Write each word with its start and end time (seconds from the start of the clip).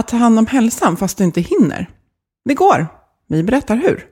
att 0.00 0.08
ta 0.08 0.16
hand 0.16 0.38
om 0.38 0.46
hälsan 0.46 0.96
fast 0.96 1.18
du 1.18 1.24
inte 1.24 1.40
hinner. 1.40 1.86
Det 2.44 2.54
går. 2.54 2.86
Vi 3.28 3.42
berättar 3.42 3.76
hur. 3.76 4.04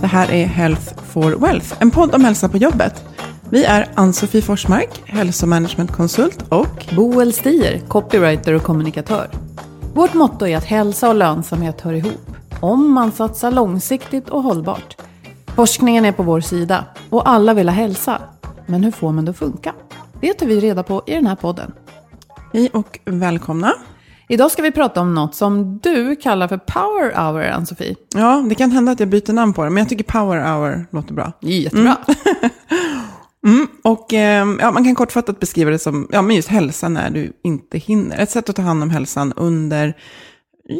Det 0.00 0.06
här 0.06 0.30
är 0.30 0.46
Health 0.46 0.94
for 1.12 1.30
Wealth, 1.30 1.74
en 1.80 1.90
podd 1.90 2.14
om 2.14 2.24
hälsa 2.24 2.48
på 2.48 2.56
jobbet. 2.56 3.11
Vi 3.52 3.64
är 3.64 3.88
Ann-Sofie 3.94 4.42
Forsmark, 4.42 5.02
hälsomanagementkonsult 5.04 6.44
och 6.48 6.86
Boel 6.96 7.32
Stier, 7.32 7.78
copywriter 7.78 8.54
och 8.54 8.62
kommunikatör. 8.62 9.30
Vårt 9.94 10.14
motto 10.14 10.46
är 10.46 10.56
att 10.56 10.64
hälsa 10.64 11.08
och 11.08 11.14
lönsamhet 11.14 11.80
hör 11.80 11.92
ihop. 11.92 12.36
Om 12.60 12.92
man 12.92 13.12
satsar 13.12 13.50
långsiktigt 13.50 14.28
och 14.28 14.42
hållbart. 14.42 14.96
Forskningen 15.46 16.04
är 16.04 16.12
på 16.12 16.22
vår 16.22 16.40
sida 16.40 16.84
och 17.10 17.28
alla 17.28 17.54
vill 17.54 17.68
ha 17.68 17.76
hälsa. 17.76 18.22
Men 18.66 18.84
hur 18.84 18.90
får 18.90 19.12
man 19.12 19.24
det 19.24 19.30
att 19.30 19.38
funka? 19.38 19.74
Det 20.20 20.32
tar 20.34 20.46
vi 20.46 20.60
reda 20.60 20.82
på 20.82 21.02
i 21.06 21.14
den 21.14 21.26
här 21.26 21.36
podden. 21.36 21.72
hej 22.52 22.70
och 22.72 22.98
välkomna. 23.04 23.72
Idag 24.28 24.50
ska 24.50 24.62
vi 24.62 24.72
prata 24.72 25.00
om 25.00 25.14
något 25.14 25.34
som 25.34 25.78
du 25.78 26.16
kallar 26.16 26.48
för 26.48 26.58
power 26.58 27.14
hour, 27.16 27.50
Ann-Sofie. 27.50 27.96
Ja, 28.14 28.44
det 28.48 28.54
kan 28.54 28.70
hända 28.70 28.92
att 28.92 29.00
jag 29.00 29.08
byter 29.08 29.32
namn 29.32 29.52
på 29.52 29.64
det, 29.64 29.70
men 29.70 29.80
jag 29.80 29.88
tycker 29.88 30.04
power 30.04 30.40
hour 30.40 30.86
låter 30.90 31.14
bra. 31.14 31.32
Jättebra. 31.40 31.96
Mm, 32.06 32.50
Mm, 33.46 33.66
och 33.82 34.12
ehm, 34.12 34.58
ja, 34.60 34.70
man 34.70 34.84
kan 34.84 34.94
kortfattat 34.94 35.40
beskriva 35.40 35.70
det 35.70 35.78
som 35.78 36.08
ja, 36.12 36.22
men 36.22 36.36
just 36.36 36.48
hälsa 36.48 36.88
när 36.88 37.10
du 37.10 37.32
inte 37.44 37.78
hinner. 37.78 38.18
Ett 38.18 38.30
sätt 38.30 38.48
att 38.48 38.56
ta 38.56 38.62
hand 38.62 38.82
om 38.82 38.90
hälsan 38.90 39.32
under 39.32 39.94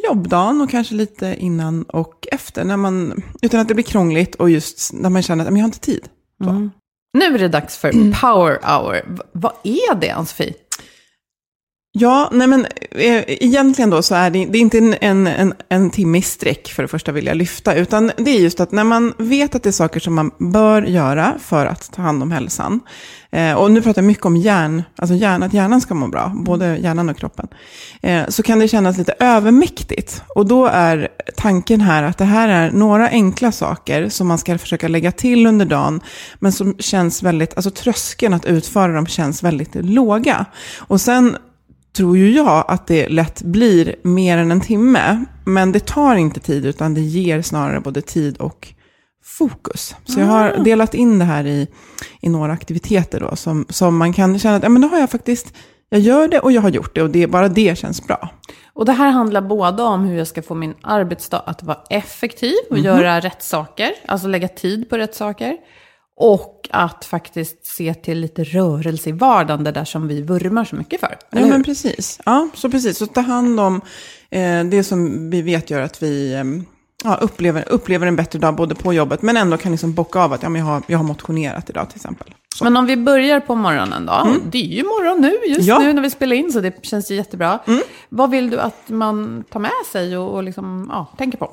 jobbdagen 0.05 0.61
och 0.61 0.71
kanske 0.71 0.95
lite 0.95 1.37
innan 1.39 1.83
och 1.83 2.27
efter. 2.33 2.65
När 2.65 2.77
man, 2.77 3.23
utan 3.43 3.61
att 3.61 3.69
det 3.69 3.75
blir 3.75 3.85
krångligt 3.85 4.35
och 4.35 4.51
just 4.51 4.93
när 4.93 5.11
man 5.11 5.23
känner 5.23 5.45
att 5.45 5.51
men 5.51 5.57
jag 5.57 5.65
har 5.65 5.69
inte 5.69 5.81
tid. 5.81 6.09
Mm. 6.45 6.71
Nu 7.19 7.25
är 7.35 7.39
det 7.39 7.49
dags 7.49 7.77
för 7.77 7.91
power 8.21 8.59
hour. 8.63 9.05
V- 9.09 9.23
vad 9.33 9.53
är 9.63 9.95
det, 9.95 10.11
Ann-Sofie? 10.11 10.55
Ja, 11.95 12.29
nej 12.33 12.47
men 12.47 12.67
eh, 12.91 13.25
egentligen 13.27 13.91
då 13.91 14.03
så 14.03 14.15
är 14.15 14.31
det, 14.31 14.47
det 14.47 14.59
är 14.59 14.61
inte 14.61 14.79
en, 14.79 14.95
en, 15.01 15.27
en, 15.27 15.55
en 15.69 15.91
timme 15.91 16.19
i 16.19 16.23
sträck 16.23 16.69
för 16.69 16.83
det 16.83 16.89
första 16.89 17.13
vill 17.13 17.27
jag 17.27 17.37
lyfta, 17.37 17.75
utan 17.75 18.13
det 18.17 18.31
är 18.31 18.41
just 18.41 18.61
att 18.61 18.73
när 18.73 18.85
man 18.85 19.15
vet 19.19 19.55
att 19.55 19.63
det 19.63 19.71
är 19.71 19.73
saker 19.73 20.01
som 20.01 20.15
man 20.15 20.31
bör 20.39 20.83
göra 20.83 21.35
för 21.39 21.67
att 21.67 21.93
ta 21.93 22.03
hand 22.03 22.23
om 22.23 22.31
hälsan, 22.31 22.81
eh, 23.31 23.53
och 23.53 23.71
nu 23.71 23.83
pratar 23.83 24.03
jag 24.03 24.07
mycket 24.07 24.25
om 24.25 24.37
hjärn, 24.37 24.83
alltså 24.97 25.15
hjärn, 25.15 25.43
att 25.43 25.55
hjärnan 25.55 25.81
ska 25.81 25.95
må 25.95 26.09
bra, 26.09 26.33
både 26.35 26.77
hjärnan 26.77 27.09
och 27.09 27.17
kroppen, 27.17 27.49
eh, 28.03 28.29
så 28.29 28.43
kan 28.43 28.59
det 28.59 28.69
kännas 28.69 28.99
lite 28.99 29.15
övermäktigt. 29.19 30.23
Och 30.35 30.47
då 30.47 30.67
är 30.67 31.09
tanken 31.37 31.81
här 31.81 32.03
att 32.03 32.19
det 32.19 32.25
här 32.25 32.49
är 32.49 32.71
några 32.71 33.09
enkla 33.09 33.53
saker 33.53 34.09
som 34.09 34.29
man 34.29 34.39
ska 34.39 34.59
försöka 34.59 34.89
lägga 34.89 35.13
till 35.13 35.47
under 35.47 35.67
dagen, 35.67 36.01
men 36.39 36.53
som 36.53 36.77
känns 36.79 37.23
väldigt, 37.23 37.55
alltså 37.57 37.71
tröskeln 37.71 38.35
att 38.35 38.45
utföra 38.45 38.93
dem 38.93 39.07
känns 39.07 39.43
väldigt 39.43 39.75
låga. 39.75 40.47
Och 40.79 41.01
sen 41.01 41.37
tror 41.97 42.17
ju 42.17 42.31
jag 42.31 42.65
att 42.69 42.87
det 42.87 43.09
lätt 43.09 43.43
blir 43.43 43.95
mer 44.03 44.39
än 44.39 44.51
en 44.51 44.61
timme. 44.61 45.25
Men 45.45 45.73
det 45.73 45.87
tar 45.87 46.15
inte 46.15 46.41
tid, 46.41 46.67
utan 46.67 46.95
det 46.95 47.01
ger 47.01 47.43
snarare 47.43 47.81
både 47.81 48.03
tid 48.03 48.37
och 48.37 48.75
fokus. 49.25 49.97
Så 50.05 50.21
jag 50.21 50.27
har 50.27 50.65
delat 50.65 50.95
in 50.95 51.19
det 51.19 51.25
här 51.25 51.47
i, 51.47 51.69
i 52.21 52.29
några 52.29 52.53
aktiviteter 52.53 53.21
då, 53.21 53.37
som, 53.37 53.67
som 53.69 53.97
man 53.97 54.13
kan 54.13 54.39
känna 54.39 54.57
att 54.57 54.63
ja, 54.63 54.69
men 54.69 54.83
då 54.83 54.89
har 54.89 54.99
jag 54.99 55.11
faktiskt, 55.11 55.55
jag 55.89 56.01
gör 56.01 56.29
det 56.29 56.41
och 56.41 56.53
jag 56.53 56.63
har 56.63 56.69
gjort 56.69 56.95
det 56.95 57.03
och 57.03 57.11
det, 57.11 57.27
bara 57.27 57.49
det 57.49 57.79
känns 57.79 58.07
bra. 58.07 58.29
Och 58.75 58.85
det 58.85 58.93
här 58.93 59.11
handlar 59.11 59.41
både 59.41 59.83
om 59.83 60.05
hur 60.05 60.19
jag 60.19 60.27
ska 60.27 60.43
få 60.43 60.55
min 60.55 60.75
arbetsdag 60.83 61.43
att 61.47 61.63
vara 61.63 61.79
effektiv 61.91 62.55
och 62.71 62.79
göra 62.79 63.21
rätt 63.21 63.43
saker, 63.43 63.91
alltså 64.07 64.29
lägga 64.29 64.49
tid 64.49 64.91
på 64.91 64.99
rätt 64.99 65.15
saker. 65.15 65.57
Och 66.17 66.69
att 66.71 67.05
faktiskt 67.05 67.67
se 67.67 67.95
till 67.95 68.19
lite 68.19 68.45
rörelse 68.45 69.09
i 69.09 69.13
vardagen, 69.13 69.65
det 69.65 69.73
där 69.73 69.85
som 69.85 70.09
vi 70.09 70.23
vurmar 70.23 70.65
så 70.65 70.77
mycket 70.77 71.01
för. 71.01 71.17
Ja, 71.31 71.47
men 71.47 71.65
precis. 71.65 72.21
Ja, 72.25 72.49
så 72.55 72.71
precis. 72.71 72.99
Så 72.99 73.07
ta 73.07 73.21
hand 73.21 73.61
om 73.61 73.81
eh, 74.31 74.65
det 74.65 74.85
som 74.85 75.31
vi 75.31 75.43
vet 75.43 75.71
gör 75.71 75.81
att 75.81 76.03
vi 76.03 76.35
eh, 76.35 76.45
ja, 77.05 77.15
upplever, 77.15 77.65
upplever 77.69 78.07
en 78.07 78.17
bättre 78.17 78.39
dag 78.39 78.57
både 78.57 78.75
på 78.75 78.93
jobbet, 78.93 79.23
men 79.23 79.37
ändå 79.37 79.57
kan 79.57 79.73
liksom 79.73 79.95
bocka 79.95 80.21
av 80.21 80.33
att 80.33 80.43
ja, 80.43 80.49
men 80.49 80.59
jag, 80.61 80.67
har, 80.67 80.83
jag 80.87 80.99
har 80.99 81.05
motionerat 81.05 81.71
idag 81.71 81.89
till 81.91 81.97
exempel. 81.97 82.35
Så. 82.55 82.65
Men 82.65 82.77
om 82.77 82.87
vi 82.87 82.97
börjar 82.97 83.41
på 83.41 83.55
morgonen 83.55 84.07
då. 84.07 84.27
Det 84.51 84.59
är 84.59 84.77
ju 84.77 84.83
morgon 84.83 85.21
nu, 85.21 85.53
just 85.53 85.69
Ja. 85.69 85.79
nu 85.79 85.93
när 85.93 86.03
vi 86.03 86.11
spelar 86.11 86.37
in, 86.37 86.53
så 86.53 86.61
det 86.61 86.85
känns 86.87 87.11
ju 87.11 87.15
jättebra. 87.15 87.59
Vad 88.09 88.31
vill 88.31 88.51
du 88.51 88.61
att 88.61 88.89
man 88.89 89.45
tar 89.51 89.61
med 89.61 89.71
sig 89.93 90.17
och, 90.19 90.35
och 90.35 90.43
liksom, 90.43 90.89
ja, 90.93 91.07
tänker 91.19 91.39
på? 91.39 91.51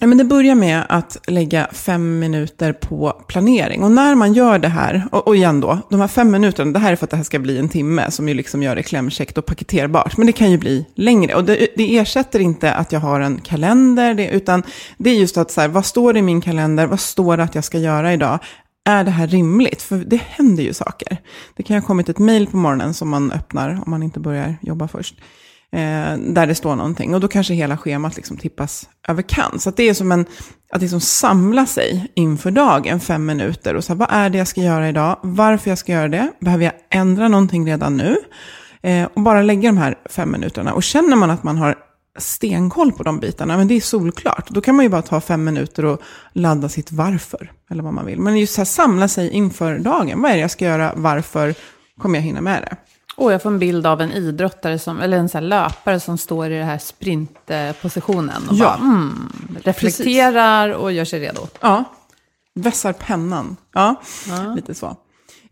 Ja, 0.00 0.06
men 0.06 0.18
det 0.18 0.24
börjar 0.24 0.54
med 0.54 0.82
att 0.88 1.16
lägga 1.26 1.68
fem 1.72 2.18
minuter 2.18 2.72
på 2.72 3.22
planering. 3.28 3.82
Och 3.82 3.92
när 3.92 4.14
man 4.14 4.32
gör 4.32 4.58
det 4.58 4.68
här, 4.68 5.08
och, 5.12 5.28
och 5.28 5.36
igen 5.36 5.60
då, 5.60 5.78
de 5.90 6.00
här 6.00 6.08
fem 6.08 6.30
minuterna, 6.30 6.72
det 6.72 6.78
här 6.78 6.92
är 6.92 6.96
för 6.96 7.04
att 7.04 7.10
det 7.10 7.16
här 7.16 7.24
ska 7.24 7.38
bli 7.38 7.58
en 7.58 7.68
timme 7.68 8.10
som 8.10 8.28
ju 8.28 8.34
liksom 8.34 8.62
gör 8.62 8.76
det 8.76 8.82
klämkäckt 8.82 9.38
och 9.38 9.46
paketerbart. 9.46 10.16
Men 10.16 10.26
det 10.26 10.32
kan 10.32 10.50
ju 10.50 10.58
bli 10.58 10.86
längre. 10.94 11.34
Och 11.34 11.44
det, 11.44 11.68
det 11.76 11.98
ersätter 11.98 12.40
inte 12.40 12.74
att 12.74 12.92
jag 12.92 13.00
har 13.00 13.20
en 13.20 13.40
kalender, 13.40 14.14
det, 14.14 14.28
utan 14.28 14.62
det 14.98 15.10
är 15.10 15.14
just 15.14 15.36
att 15.36 15.50
så 15.50 15.60
här, 15.60 15.68
vad 15.68 15.86
står 15.86 16.12
det 16.12 16.18
i 16.18 16.22
min 16.22 16.40
kalender, 16.40 16.86
vad 16.86 17.00
står 17.00 17.36
det 17.36 17.42
att 17.42 17.54
jag 17.54 17.64
ska 17.64 17.78
göra 17.78 18.12
idag? 18.12 18.38
Är 18.84 19.04
det 19.04 19.10
här 19.10 19.26
rimligt? 19.26 19.82
För 19.82 19.96
det 19.96 20.20
händer 20.22 20.62
ju 20.62 20.72
saker. 20.72 21.16
Det 21.56 21.62
kan 21.62 21.76
ha 21.76 21.86
kommit 21.86 22.08
ett 22.08 22.18
mejl 22.18 22.46
på 22.46 22.56
morgonen 22.56 22.94
som 22.94 23.08
man 23.08 23.32
öppnar 23.32 23.70
om 23.70 23.90
man 23.90 24.02
inte 24.02 24.20
börjar 24.20 24.56
jobba 24.62 24.88
först. 24.88 25.14
Eh, 25.72 26.18
där 26.18 26.46
det 26.46 26.54
står 26.54 26.76
någonting. 26.76 27.14
Och 27.14 27.20
då 27.20 27.28
kanske 27.28 27.54
hela 27.54 27.76
schemat 27.76 28.16
liksom 28.16 28.36
tippas 28.36 28.88
över 29.08 29.22
kant. 29.22 29.62
Så 29.62 29.68
att 29.68 29.76
det 29.76 29.88
är 29.88 29.94
som 29.94 30.12
en, 30.12 30.26
att 30.72 30.80
liksom 30.80 31.00
samla 31.00 31.66
sig 31.66 32.12
inför 32.14 32.50
dagen, 32.50 33.00
fem 33.00 33.26
minuter. 33.26 33.74
Och 33.74 33.84
så 33.84 33.92
här, 33.92 33.98
vad 33.98 34.08
är 34.10 34.30
det 34.30 34.38
jag 34.38 34.48
ska 34.48 34.60
göra 34.60 34.88
idag? 34.88 35.18
Varför 35.22 35.70
jag 35.70 35.78
ska 35.78 35.92
göra 35.92 36.08
det? 36.08 36.32
Behöver 36.40 36.64
jag 36.64 36.72
ändra 36.90 37.28
någonting 37.28 37.66
redan 37.66 37.96
nu? 37.96 38.16
Eh, 38.82 39.08
och 39.14 39.22
bara 39.22 39.42
lägga 39.42 39.68
de 39.68 39.78
här 39.78 39.98
fem 40.10 40.30
minuterna. 40.30 40.72
Och 40.72 40.82
känner 40.82 41.16
man 41.16 41.30
att 41.30 41.42
man 41.42 41.56
har 41.56 41.74
stenkoll 42.18 42.92
på 42.92 43.02
de 43.02 43.20
bitarna, 43.20 43.56
men 43.56 43.68
det 43.68 43.74
är 43.74 43.80
solklart. 43.80 44.48
Då 44.48 44.60
kan 44.60 44.76
man 44.76 44.84
ju 44.84 44.88
bara 44.88 45.02
ta 45.02 45.20
fem 45.20 45.44
minuter 45.44 45.84
och 45.84 46.02
ladda 46.32 46.68
sitt 46.68 46.92
varför, 46.92 47.52
eller 47.70 47.82
vad 47.82 47.94
man 47.94 48.06
vill. 48.06 48.20
Men 48.20 48.38
just 48.38 48.54
så 48.54 48.60
här, 48.60 48.66
samla 48.66 49.08
sig 49.08 49.30
inför 49.30 49.78
dagen. 49.78 50.22
Vad 50.22 50.30
är 50.30 50.34
det 50.34 50.40
jag 50.40 50.50
ska 50.50 50.64
göra? 50.64 50.92
Varför 50.96 51.54
kommer 52.00 52.18
jag 52.18 52.22
hinna 52.22 52.40
med 52.40 52.62
det? 52.62 52.76
Och 53.18 53.32
jag 53.32 53.42
får 53.42 53.50
en 53.50 53.58
bild 53.58 53.86
av 53.86 54.00
en 54.00 54.12
idrottare, 54.12 54.78
som, 54.78 55.00
eller 55.00 55.16
en 55.16 55.28
här 55.34 55.40
löpare 55.40 56.00
som 56.00 56.18
står 56.18 56.50
i 56.50 56.58
den 56.58 56.66
här 56.66 56.78
sprintpositionen. 56.78 58.42
Och 58.48 58.54
Ja. 58.54 58.64
bara, 58.64 58.74
mm, 58.74 59.28
reflekterar 59.64 60.68
och 60.72 60.92
gör 60.92 61.04
sig 61.04 61.20
redo. 61.20 61.40
Ja, 61.60 61.84
vässar 62.54 62.92
pennan. 62.92 63.56
Ja, 63.74 63.94
lite 64.56 64.74
så. 64.74 64.96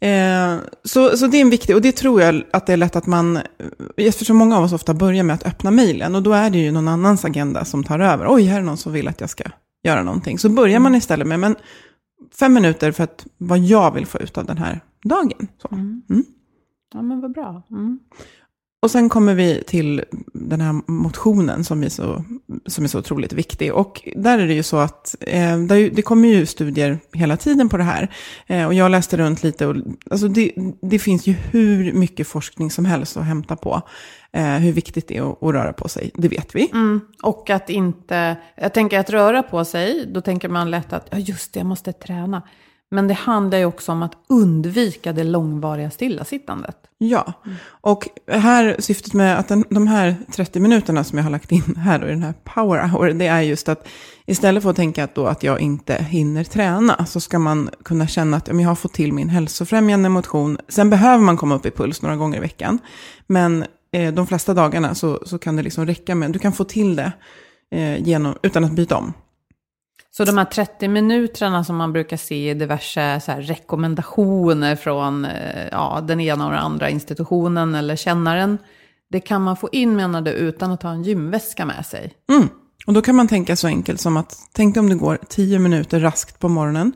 Eh, 0.07 0.57
så. 0.85 1.17
Så 1.17 1.27
det 1.27 1.37
är 1.37 1.41
en 1.41 1.51
viktig, 1.51 1.77
och 1.77 1.83
det 1.83 1.93
tror 1.93 2.23
jag 2.23 2.43
att 2.53 2.67
det 2.67 2.73
är 2.73 2.77
lätt 2.77 2.97
att 2.97 3.07
man, 3.07 3.39
eftersom 3.97 4.37
många 4.37 4.57
av 4.59 4.65
oss 4.65 4.73
ofta 4.73 4.95
börjar 4.95 5.23
med 5.23 5.35
att 5.35 5.47
öppna 5.47 5.71
mejlen, 5.71 6.15
och 6.15 6.23
då 6.23 6.33
är 6.33 6.51
det 6.51 6.59
ju 6.59 6.73
någon 6.73 6.89
annans 6.89 7.25
agenda 7.25 7.65
som 7.65 7.85
tar 7.85 7.99
över. 8.01 8.27
Oj, 8.29 8.43
här 8.45 8.59
är 8.59 8.63
någon 8.63 8.77
som 8.77 8.93
vill 8.93 9.09
att 9.09 9.21
jag 9.21 9.31
ska 9.31 9.45
göra 9.85 10.03
någonting. 10.03 10.39
Så 10.39 10.49
börjar 10.49 10.79
man 10.79 10.95
istället 10.95 11.27
med, 11.27 11.41
men 11.41 11.57
fem 12.39 12.53
minuter 12.55 12.93
för 12.93 13.05
att, 13.05 13.27
vad 13.39 13.59
jag 13.59 13.95
vill 13.95 14.07
få 14.07 14.19
ut 14.19 14.39
av 14.39 14.45
den 14.45 14.59
här 14.59 14.81
dagen. 15.05 15.49
Så. 15.63 15.69
Ja, 16.95 17.03
men 17.03 17.21
vad 17.21 17.33
bra. 17.33 17.63
Mm. 17.71 17.99
Och 18.83 18.91
sen 18.91 19.09
kommer 19.09 19.35
vi 19.35 19.63
till 19.67 20.05
den 20.33 20.61
här 20.61 20.81
motionen 20.87 21.65
som 21.65 21.83
är 21.83 21.89
så, 21.89 22.25
som 22.67 22.85
är 22.85 22.89
så 22.89 22.99
otroligt 22.99 23.33
viktig. 23.33 23.75
Och 23.75 24.09
där 24.17 24.39
är 24.39 24.47
det 24.47 24.55
ju 24.55 24.63
så 24.63 24.77
att 24.77 25.17
eh, 25.21 25.59
det, 25.59 26.03
kommer 26.03 26.29
ju 26.29 26.47
studier 26.47 26.99
hela 27.13 27.37
tiden 27.37 27.69
på 27.69 27.77
det 27.77 27.85
här. 27.85 28.11
Eh, 28.47 28.67
och 28.67 28.75
jag 28.75 28.91
läste 28.91 29.17
runt 29.17 29.43
lite 29.43 29.67
och 29.67 29.77
alltså 30.11 30.29
det, 30.29 30.53
det 30.83 30.99
finns 30.99 31.27
ju 31.27 31.33
hur 31.33 31.93
mycket 31.93 32.27
forskning 32.27 32.71
som 32.71 32.85
helst 32.85 33.17
att 33.17 33.25
hämta 33.25 33.57
på. 33.57 33.83
Eh, 34.33 34.55
hur 34.57 34.73
viktigt 34.73 35.09
det 35.09 35.17
är 35.17 35.31
att, 35.31 35.43
att 35.43 35.55
röra 35.55 35.73
på 35.73 35.89
sig, 35.89 36.11
det 36.15 36.29
vet 36.29 36.55
vi. 36.55 36.71
Mm. 36.73 37.01
Och 37.23 37.51
att 37.51 37.71
inte, 37.71 38.37
jag 38.57 38.75
tänker 38.75 38.99
att 38.99 39.11
röra 39.11 39.43
på 39.43 39.65
sig, 39.65 40.07
då 40.15 40.21
tänker 40.21 40.49
man 40.49 40.71
lätt 40.71 40.93
att, 40.93 41.09
ja 41.11 41.19
just 41.19 41.53
det, 41.53 41.61
jag 41.61 41.67
måste 41.67 41.93
träna. 41.93 42.43
Men 42.91 43.09
det 43.09 43.15
handlar 43.15 43.59
ju 43.59 43.65
också 43.65 43.93
om 43.93 44.03
att 44.03 44.13
undvika 44.29 45.13
det 45.13 45.25
långvariga 45.25 45.91
stillasittandet. 45.91 46.77
Ja, 46.99 47.33
och 47.81 48.09
här, 48.29 48.77
syftet 48.79 49.15
med 49.15 49.39
att 49.39 49.49
den, 49.49 49.65
de 49.71 49.87
här 49.87 50.17
30 50.33 50.61
minuterna 50.61 51.05
som 51.05 51.19
jag 51.19 51.25
har 51.25 51.31
lagt 51.31 51.53
in 51.53 51.77
här 51.77 51.99
då, 51.99 52.07
i 52.07 52.11
den 52.11 52.23
här 52.23 52.35
power 52.45 52.89
hour, 52.89 53.11
det 53.11 53.27
är 53.27 53.41
just 53.41 53.69
att 53.69 53.89
istället 54.27 54.63
för 54.63 54.71
att 54.71 54.77
tänka 54.77 55.05
att, 55.05 55.15
då 55.15 55.27
att 55.27 55.43
jag 55.43 55.61
inte 55.61 55.95
hinner 55.95 56.45
träna, 56.45 57.07
så 57.07 57.21
ska 57.21 57.39
man 57.39 57.71
kunna 57.85 58.07
känna 58.07 58.37
att 58.37 58.49
jag 58.49 58.69
har 58.69 58.75
fått 58.75 58.93
till 58.93 59.13
min 59.13 59.29
hälsofrämjande 59.29 60.09
motion. 60.09 60.59
Sen 60.69 60.91
behöver 60.91 61.25
man 61.25 61.37
komma 61.37 61.55
upp 61.55 61.67
i 61.67 61.71
puls 61.71 62.03
några 62.03 62.17
gånger 62.17 62.39
i 62.39 62.41
veckan, 62.41 62.79
men 63.27 63.65
eh, 63.93 64.15
de 64.15 64.27
flesta 64.27 64.55
dagarna 64.55 64.95
så, 64.95 65.21
så 65.27 65.39
kan 65.39 65.57
det 65.57 65.63
liksom 65.63 65.87
räcka 65.87 66.15
med, 66.15 66.33
du 66.33 66.39
kan 66.39 66.53
få 66.53 66.65
till 66.65 66.97
det 66.97 67.13
eh, 67.71 68.03
genom, 68.03 68.35
utan 68.43 68.65
att 68.65 68.73
byta 68.73 68.97
om. 68.97 69.13
Så 70.17 70.25
de 70.25 70.39
här 70.39 70.45
30 70.45 70.89
minuterna 70.89 71.65
som 71.65 71.77
man 71.77 71.93
brukar 71.93 72.17
se 72.17 72.51
i 72.51 72.55
diverse 72.55 73.21
så 73.25 73.33
här, 73.33 73.43
rekommendationer 73.43 74.77
från 74.77 75.25
eh, 75.25 75.69
ja, 75.71 76.05
den 76.09 76.21
ena 76.21 76.47
och 76.47 76.51
den 76.51 76.61
andra 76.61 76.91
institutionen 76.91 77.75
eller 77.75 77.97
kännaren, 77.97 78.59
det 79.11 79.21
kan 79.21 79.43
man 79.43 79.57
få 79.57 79.69
in 79.73 79.97
menar 79.97 80.21
du 80.21 80.31
utan 80.31 80.73
att 80.73 80.83
ha 80.83 80.91
en 80.91 81.03
gymväska 81.03 81.67
med 81.67 81.87
sig? 81.87 82.13
Mm. 82.31 82.49
Och 82.87 82.93
då 82.93 83.03
kan 83.03 83.17
man 83.17 83.29
tänka 83.29 83.57
så 83.57 83.67
enkelt 83.67 84.01
som 84.01 84.17
att, 84.17 84.37
tänk 84.53 84.77
om 84.77 84.89
det 84.89 84.95
går 84.95 85.19
10 85.29 85.59
minuter 85.59 86.01
raskt 86.01 86.39
på 86.39 86.49
morgonen, 86.49 86.93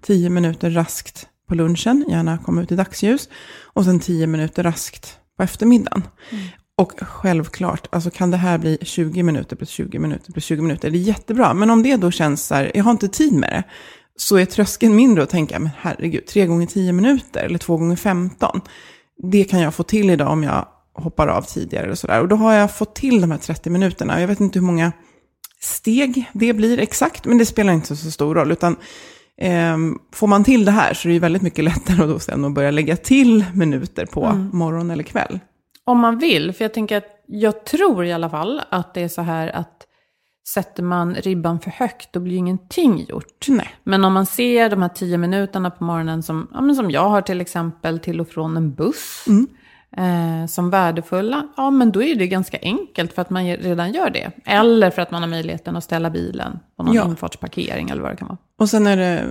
10 0.00 0.30
minuter 0.30 0.70
raskt 0.70 1.28
på 1.48 1.54
lunchen, 1.54 2.04
gärna 2.08 2.38
komma 2.38 2.62
ut 2.62 2.72
i 2.72 2.76
dagsljus, 2.76 3.28
och 3.62 3.84
sen 3.84 4.00
10 4.00 4.26
minuter 4.26 4.62
raskt 4.62 5.18
på 5.36 5.42
eftermiddagen. 5.42 6.02
Och 6.80 6.92
självklart, 7.00 7.88
alltså 7.90 8.10
kan 8.10 8.30
det 8.30 8.36
här 8.36 8.58
bli 8.58 8.78
20 8.82 9.22
minuter 9.22 9.56
plus 9.56 9.68
20 9.70 9.98
minuter 9.98 10.32
plus 10.32 10.44
20 10.44 10.62
minuter, 10.62 10.90
det 10.90 10.98
är 10.98 11.00
jättebra. 11.00 11.54
Men 11.54 11.70
om 11.70 11.82
det 11.82 11.96
då 11.96 12.10
känns 12.10 12.46
så 12.46 12.54
här, 12.54 12.70
jag 12.74 12.84
har 12.84 12.90
inte 12.90 13.08
tid 13.08 13.32
med 13.32 13.50
det, 13.50 13.62
så 14.16 14.36
är 14.36 14.44
tröskeln 14.44 14.96
mindre 14.96 15.22
att 15.22 15.30
tänka, 15.30 15.58
men 15.58 15.70
herregud, 15.78 16.26
3 16.26 16.46
gånger 16.46 16.66
10 16.66 16.92
minuter 16.92 17.40
eller 17.44 17.58
2 17.58 17.76
gånger 17.76 17.96
15. 17.96 18.60
Det 19.32 19.44
kan 19.44 19.60
jag 19.60 19.74
få 19.74 19.82
till 19.82 20.10
idag 20.10 20.32
om 20.32 20.42
jag 20.42 20.68
hoppar 20.94 21.28
av 21.28 21.42
tidigare 21.42 21.84
eller 21.84 21.94
sådär. 21.94 22.20
Och 22.20 22.28
då 22.28 22.36
har 22.36 22.52
jag 22.52 22.76
fått 22.76 22.94
till 22.94 23.20
de 23.20 23.30
här 23.30 23.38
30 23.38 23.70
minuterna. 23.70 24.20
Jag 24.20 24.28
vet 24.28 24.40
inte 24.40 24.58
hur 24.58 24.66
många 24.66 24.92
steg 25.60 26.30
det 26.32 26.52
blir 26.52 26.78
exakt, 26.78 27.24
men 27.24 27.38
det 27.38 27.46
spelar 27.46 27.72
inte 27.72 27.96
så 27.96 28.10
stor 28.10 28.34
roll. 28.34 28.52
Utan 28.52 28.76
eh, 29.40 29.76
får 30.14 30.26
man 30.26 30.44
till 30.44 30.64
det 30.64 30.72
här 30.72 30.94
så 30.94 31.08
är 31.08 31.12
det 31.12 31.18
väldigt 31.18 31.42
mycket 31.42 31.64
lättare 31.64 32.06
då 32.06 32.18
sen 32.18 32.44
att 32.44 32.54
börja 32.54 32.70
lägga 32.70 32.96
till 32.96 33.44
minuter 33.54 34.06
på 34.06 34.32
morgon 34.52 34.90
eller 34.90 35.04
kväll. 35.04 35.40
Om 35.86 35.98
man 36.00 36.18
vill, 36.18 36.52
för 36.52 36.64
jag 36.64 36.74
tänker 36.74 36.96
att 36.96 37.22
jag 37.26 37.64
tror 37.64 38.04
i 38.04 38.12
alla 38.12 38.30
fall 38.30 38.62
att 38.70 38.94
det 38.94 39.00
är 39.00 39.08
så 39.08 39.22
här 39.22 39.56
att 39.56 39.86
sätter 40.54 40.82
man 40.82 41.14
ribban 41.14 41.60
för 41.60 41.70
högt 41.70 42.12
då 42.12 42.20
blir 42.20 42.32
ju 42.32 42.38
ingenting 42.38 43.04
gjort. 43.08 43.46
Nej. 43.48 43.68
Men 43.84 44.04
om 44.04 44.12
man 44.12 44.26
ser 44.26 44.70
de 44.70 44.82
här 44.82 44.88
tio 44.88 45.18
minuterna 45.18 45.70
på 45.70 45.84
morgonen 45.84 46.22
som, 46.22 46.48
ja, 46.54 46.60
men 46.60 46.76
som 46.76 46.90
jag 46.90 47.08
har 47.08 47.20
till 47.22 47.40
exempel 47.40 47.98
till 47.98 48.20
och 48.20 48.28
från 48.28 48.56
en 48.56 48.74
buss. 48.74 49.24
Eh, 49.96 50.46
som 50.46 50.70
värdefulla, 50.70 51.48
ja 51.56 51.70
men 51.70 51.92
då 51.92 52.02
är 52.02 52.14
det 52.14 52.26
ganska 52.26 52.58
enkelt 52.62 53.12
för 53.12 53.22
att 53.22 53.30
man 53.30 53.56
redan 53.56 53.92
gör 53.92 54.10
det. 54.10 54.30
Eller 54.44 54.90
för 54.90 55.02
att 55.02 55.10
man 55.10 55.22
har 55.22 55.28
möjligheten 55.28 55.76
att 55.76 55.84
ställa 55.84 56.10
bilen 56.10 56.58
på 56.76 56.82
någon 56.82 56.94
Ja. 56.94 57.04
infartsparkering 57.04 57.90
eller 57.90 58.02
vad 58.02 58.12
det 58.12 58.16
kan 58.16 58.28
vara. 58.28 58.38
Och 58.58 58.68
sen 58.68 58.86
är 58.86 58.96
det, 58.96 59.24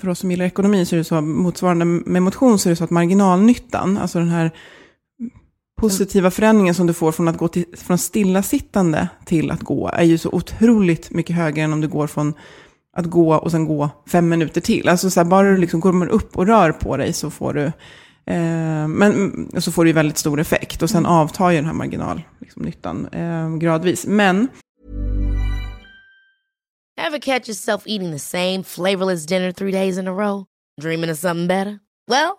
för 0.00 0.08
oss 0.08 0.18
som 0.18 0.30
gillar 0.30 0.44
ekonomi, 0.44 0.84
så 0.86 0.94
är 0.94 0.98
det 0.98 1.04
så, 1.04 1.20
motsvarande 1.20 1.84
med 1.84 2.22
motion, 2.22 2.58
så 2.58 2.68
är 2.68 2.70
det 2.70 2.76
så 2.76 2.84
att 2.84 2.90
marginalnyttan, 2.90 3.98
alltså 3.98 4.18
den 4.18 4.28
här 4.28 4.50
positiva 5.78 6.30
förändringen 6.30 6.74
som 6.74 6.86
du 6.86 6.92
får 6.92 7.12
från 7.12 7.28
att 7.28 7.36
gå 7.36 7.48
till, 7.48 7.64
från 7.76 7.98
stillasittande 7.98 9.08
till 9.24 9.50
att 9.50 9.60
gå, 9.60 9.88
är 9.88 10.04
ju 10.04 10.18
så 10.18 10.28
otroligt 10.32 11.10
mycket 11.10 11.36
högre 11.36 11.62
än 11.62 11.72
om 11.72 11.80
du 11.80 11.88
går 11.88 12.06
från 12.06 12.34
att 12.96 13.06
gå 13.06 13.34
och 13.34 13.50
sen 13.50 13.66
gå 13.66 13.90
fem 14.06 14.28
minuter 14.28 14.60
till. 14.60 14.88
Alltså 14.88 15.10
så 15.10 15.20
här, 15.20 15.24
bara 15.24 15.50
du 15.50 15.56
liksom 15.56 15.80
kommer 15.80 16.06
upp 16.06 16.36
och 16.36 16.46
rör 16.46 16.72
på 16.72 16.96
dig 16.96 17.12
så 17.12 17.30
får 17.30 17.52
du, 17.54 17.64
eh, 18.26 18.88
men, 18.88 19.48
så 19.58 19.72
får 19.72 19.84
du 19.84 19.90
ju 19.90 19.94
väldigt 19.94 20.18
stor 20.18 20.40
effekt. 20.40 20.82
Och 20.82 20.90
sen 20.90 21.06
avtar 21.06 21.50
ju 21.50 21.56
den 21.56 21.66
här 21.66 21.72
marginalnyttan 21.72 22.24
liksom, 22.40 22.62
nyttan, 22.62 23.08
eh, 23.12 23.56
gradvis. 23.56 24.06
Men 24.06 24.48
Ever 27.06 27.18
catch 27.18 27.48
yourself 27.48 27.82
eating 27.86 28.12
the 28.12 28.18
same 28.18 28.64
flavorless 28.64 29.26
dinner 29.26 29.52
three 29.52 29.72
days 29.72 29.98
in 29.98 30.08
a 30.08 30.12
row? 30.12 30.44
Dreaming 30.80 31.10
of 31.10 31.18
something 31.18 31.48
better? 31.48 31.78
Well, 32.08 32.38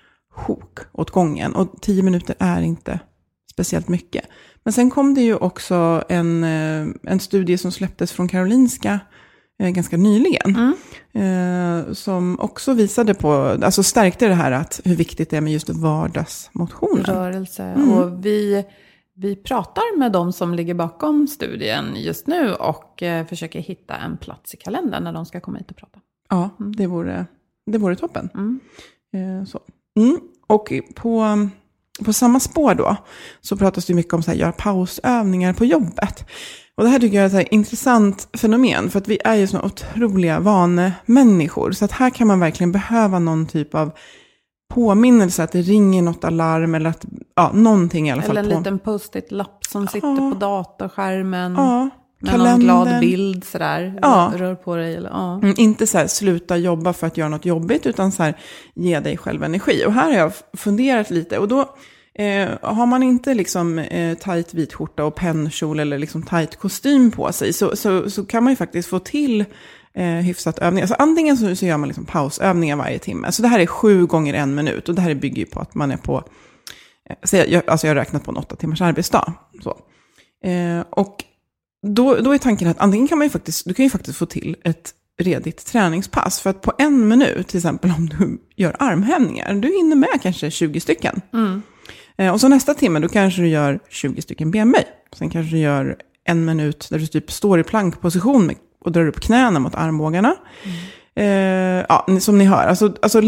sjok 0.31 0.79
åt 0.91 1.11
gången. 1.11 1.55
Och 1.55 1.81
10 1.81 2.03
minuter 2.03 2.35
är 2.39 2.61
inte 2.61 2.99
speciellt 3.51 3.87
mycket. 3.87 4.25
Men 4.63 4.73
sen 4.73 4.89
kom 4.89 5.13
det 5.13 5.21
ju 5.21 5.35
också 5.35 6.03
en, 6.09 6.43
eh, 6.43 6.87
en 7.03 7.19
studie 7.19 7.57
som 7.57 7.71
släpptes 7.71 8.11
från 8.11 8.27
Karolinska 8.27 8.99
eh, 9.59 9.69
ganska 9.69 9.97
nyligen. 9.97 10.75
Eh, 11.13 11.93
som 11.93 12.39
också 12.39 12.73
visade 12.73 13.13
på, 13.13 13.31
alltså 13.33 13.83
stärkte 13.83 14.27
det 14.27 14.33
här 14.33 14.51
att 14.51 14.81
hur 14.85 14.95
viktigt 14.95 15.29
det 15.29 15.37
är 15.37 15.41
med 15.41 15.53
just 15.53 15.69
vardagsmotionen. 15.69 17.03
Rörelse. 17.03 17.73
Och 17.73 18.25
vi, 18.25 18.65
vi 19.15 19.35
pratar 19.35 19.97
med 19.97 20.11
de 20.11 20.33
som 20.33 20.53
ligger 20.53 20.73
bakom 20.73 21.27
studien 21.27 21.85
just 21.95 22.27
nu 22.27 22.53
och 22.53 23.03
försöker 23.29 23.59
hitta 23.59 23.95
en 23.95 24.17
plats 24.17 24.53
i 24.53 24.57
kalendern 24.57 25.03
när 25.03 25.13
de 25.13 25.25
ska 25.25 25.39
komma 25.39 25.57
hit 25.57 25.71
och 25.71 25.77
prata. 25.77 25.99
Ja, 26.29 26.49
det 26.57 26.87
vore, 26.87 27.25
det 27.65 27.77
vore 27.77 27.95
toppen. 27.95 28.29
Eh, 29.13 29.45
så. 29.45 29.59
Mm. 29.99 30.19
Och 30.47 30.73
på, 30.95 31.25
på 32.05 32.13
samma 32.13 32.39
spår 32.39 32.75
då, 32.75 32.95
så 33.41 33.57
pratas 33.57 33.85
det 33.85 33.93
mycket 33.93 34.13
om 34.13 34.19
att 34.19 34.35
göra 34.35 34.51
pausövningar 34.51 35.53
på 35.53 35.65
jobbet. 35.65 36.25
Och 36.75 36.83
det 36.83 36.89
här 36.89 36.99
tycker 36.99 37.17
jag 37.17 37.23
är 37.23 37.25
ett 37.25 37.31
så 37.31 37.37
här 37.37 37.53
intressant 37.53 38.27
fenomen, 38.37 38.89
för 38.89 38.99
att 38.99 39.07
vi 39.07 39.19
är 39.23 39.35
ju 39.35 39.47
såna 39.47 39.63
otroliga 39.63 40.39
vanemänniskor. 40.39 41.71
Så 41.71 41.85
att 41.85 41.91
här 41.91 42.09
kan 42.09 42.27
man 42.27 42.39
verkligen 42.39 42.71
behöva 42.71 43.19
någon 43.19 43.45
typ 43.45 43.75
av 43.75 43.91
påminnelse, 44.73 45.43
att 45.43 45.51
det 45.51 45.61
ringer 45.61 46.01
något 46.01 46.23
alarm 46.23 46.75
eller 46.75 46.89
att, 46.89 47.05
ja, 47.35 47.51
någonting 47.53 48.07
i 48.07 48.11
alla 48.11 48.21
fall. 48.21 48.37
Eller 48.37 48.49
en 48.49 48.55
på, 48.55 48.59
liten 48.59 48.79
post-it-lapp 48.79 49.65
som 49.65 49.87
sitter 49.87 50.07
Ja. 50.07 50.31
på 50.33 50.37
datorskärmen. 50.39 51.55
Ja, 51.55 51.89
med 52.21 52.39
någon 52.39 52.59
glad 52.59 52.87
kalendern. 52.87 52.99
bild 52.99 53.43
sådär. 53.43 53.99
Ja. 54.01 54.33
Rör 54.35 54.55
på 54.55 54.75
dig. 54.75 54.95
Eller, 54.95 55.09
ja. 55.09 55.39
Mm, 55.43 55.55
inte 55.57 55.87
så 55.87 55.97
här, 55.97 56.07
sluta 56.07 56.57
jobba 56.57 56.93
för 56.93 57.07
att 57.07 57.17
göra 57.17 57.29
något 57.29 57.45
jobbigt, 57.45 57.85
utan 57.85 58.11
så 58.11 58.23
här, 58.23 58.37
ge 58.73 58.99
dig 58.99 59.17
själv 59.17 59.43
energi. 59.43 59.83
Och 59.85 59.93
här 59.93 60.11
har 60.11 60.17
jag 60.17 60.33
funderat 60.53 61.09
lite. 61.09 61.37
Och 61.37 61.47
då 61.47 61.59
eh, 62.15 62.49
har 62.61 62.85
man 62.85 63.03
inte 63.03 63.33
liksom 63.33 63.79
eh, 63.79 64.17
tajt 64.17 64.53
vit 64.53 64.73
skjorta 64.73 65.05
och 65.05 65.15
pennkjol 65.15 65.79
eller 65.79 65.97
liksom 65.97 66.23
tajt 66.23 66.55
kostym 66.55 67.11
på 67.11 67.31
sig, 67.31 67.53
så, 67.53 67.75
så, 67.75 68.09
så 68.09 68.25
kan 68.25 68.43
man 68.43 68.51
ju 68.51 68.57
faktiskt 68.57 68.89
få 68.89 68.99
till 68.99 69.45
eh, 69.93 70.05
hyfsat 70.05 70.59
övningar. 70.59 70.87
Så 70.87 70.93
antingen 70.93 71.37
så, 71.37 71.55
så 71.55 71.65
gör 71.65 71.77
man 71.77 71.87
liksom 71.87 72.05
pausövningar 72.05 72.75
varje 72.75 72.99
timme. 72.99 73.31
Så 73.31 73.41
det 73.41 73.47
här 73.47 73.59
är 73.59 73.65
sju 73.65 74.05
gånger 74.05 74.33
en 74.33 74.55
minut. 74.55 74.89
Och 74.89 74.95
det 74.95 75.01
här 75.01 75.15
bygger 75.15 75.37
ju 75.37 75.45
på 75.45 75.59
att 75.59 75.75
man 75.75 75.91
är 75.91 75.97
på, 75.97 76.23
eh, 77.09 77.15
så 77.23 77.35
jag, 77.35 77.69
alltså 77.69 77.87
jag 77.87 77.89
har 77.89 77.99
räknat 77.99 78.23
på 78.23 78.31
en 78.31 78.37
åtta 78.37 78.55
timmars 78.55 78.81
arbetsdag. 78.81 79.33
Så. 79.63 79.77
Eh, 80.47 80.81
och 80.89 81.23
då, 81.87 82.15
då 82.15 82.33
är 82.33 82.37
tanken 82.37 82.67
att 82.67 82.79
antingen 82.79 83.07
kan 83.07 83.17
man 83.17 83.25
ju 83.25 83.31
faktiskt, 83.31 83.65
du 83.67 83.73
kan 83.73 83.85
ju 83.85 83.89
faktiskt 83.89 84.17
få 84.17 84.25
till 84.25 84.55
ett 84.63 84.93
redigt 85.21 85.65
träningspass. 85.65 86.39
För 86.39 86.49
att 86.49 86.61
på 86.61 86.73
en 86.77 87.07
minut, 87.07 87.47
till 87.47 87.57
exempel 87.57 87.93
om 87.97 88.09
du 88.09 88.41
gör 88.55 88.75
armhävningar, 88.79 89.53
du 89.53 89.67
hinner 89.67 89.95
med 89.95 90.21
kanske 90.21 90.51
20 90.51 90.79
stycken. 90.79 91.21
Eh, 92.17 92.33
och 92.33 92.41
så 92.41 92.47
nästa 92.47 92.73
timme, 92.73 92.99
då 92.99 93.07
kanske 93.07 93.41
du 93.41 93.47
gör 93.47 93.79
20 93.89 94.21
stycken 94.21 94.51
benböj. 94.51 94.85
Sen 95.15 95.29
kanske 95.29 95.55
du 95.55 95.59
gör 95.59 95.97
en 96.23 96.45
minut 96.45 96.87
där 96.89 96.99
du 96.99 97.07
typ 97.07 97.31
står 97.31 97.59
i 97.59 97.63
plankposition 97.63 98.51
och 98.85 98.91
drar 98.91 99.07
upp 99.07 99.19
knäna 99.19 99.59
mot 99.59 99.75
armbågarna. 99.75 100.35
Eh, 101.15 101.25
ja, 101.89 102.07
som 102.19 102.37
ni 102.37 102.45
hör, 102.45 102.67
alltså, 102.67 102.95
alltså, 103.01 103.21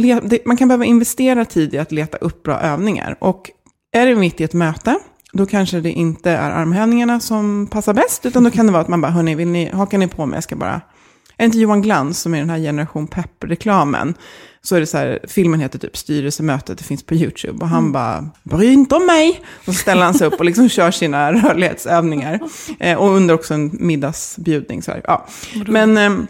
man 0.46 0.58
kan 0.58 0.68
behöva 0.68 0.86
investera 0.86 1.46
tid 1.46 1.74
i 1.74 1.78
att 1.78 1.92
leta 1.92 2.18
upp 2.18 2.44
bra 2.44 2.60
övningar. 2.60 3.18
Och 3.20 3.52
är 3.92 4.06
det 4.06 4.16
mitt 4.16 4.42
i 4.42 4.44
ett 4.44 4.54
möte, 4.54 5.00
då 5.34 5.46
kanske 5.46 5.80
det 5.80 5.92
inte 5.92 6.32
är 6.32 6.52
armhävningarna 6.52 7.20
som 7.20 7.68
passar 7.68 7.94
bäst, 7.94 8.26
utan 8.26 8.44
då 8.44 8.52
kan 8.52 8.66
det 8.66 8.72
vara 8.72 8.82
att 8.82 8.88
man 8.88 9.02
bara, 9.02 9.12
hörni, 9.12 9.36
vill 9.36 9.48
ni, 9.48 9.70
hakar 9.70 9.98
ni 9.98 10.08
på 10.08 10.26
mig, 10.26 10.38
jag 10.38 10.44
ska 10.44 10.56
bara... 10.56 10.82
Är 11.38 11.38
det 11.38 11.46
inte 11.46 11.60
Johan 11.60 11.82
Glans 11.82 12.20
som 12.20 12.34
är 12.34 12.40
den 12.40 12.50
här 12.50 12.60
Generation 12.60 13.08
Pep-reklamen? 13.08 14.14
Så 14.62 14.76
är 14.76 14.80
det 14.80 14.86
så 14.86 14.98
här, 14.98 15.20
filmen 15.28 15.60
heter 15.60 15.80
typ 15.80 15.98
Styrelsemötet, 15.98 16.78
det 16.78 16.84
finns 16.84 17.04
på 17.04 17.16
YouTube. 17.16 17.60
Och 17.62 17.68
han 17.68 17.92
bara, 17.92 18.30
bry 18.44 18.74
inte 18.74 18.96
om 18.96 19.06
mig! 19.06 19.42
Och 19.60 19.66
så 19.66 19.74
ställer 19.74 20.04
han 20.04 20.14
sig 20.14 20.28
upp 20.28 20.34
och 20.34 20.46
liksom 20.46 20.70
kör 20.70 20.92
sina 20.92 21.34
rörlighetsövningar. 21.34 22.40
Eh, 22.80 22.98
och 22.98 23.10
under 23.10 23.34
också 23.34 23.54
en 23.54 23.72
middagsbjudning. 23.74 24.82
Så 24.82 24.92
här, 24.92 25.02
ja. 25.04 25.26
Men 25.68 25.98
ehm, 25.98 26.28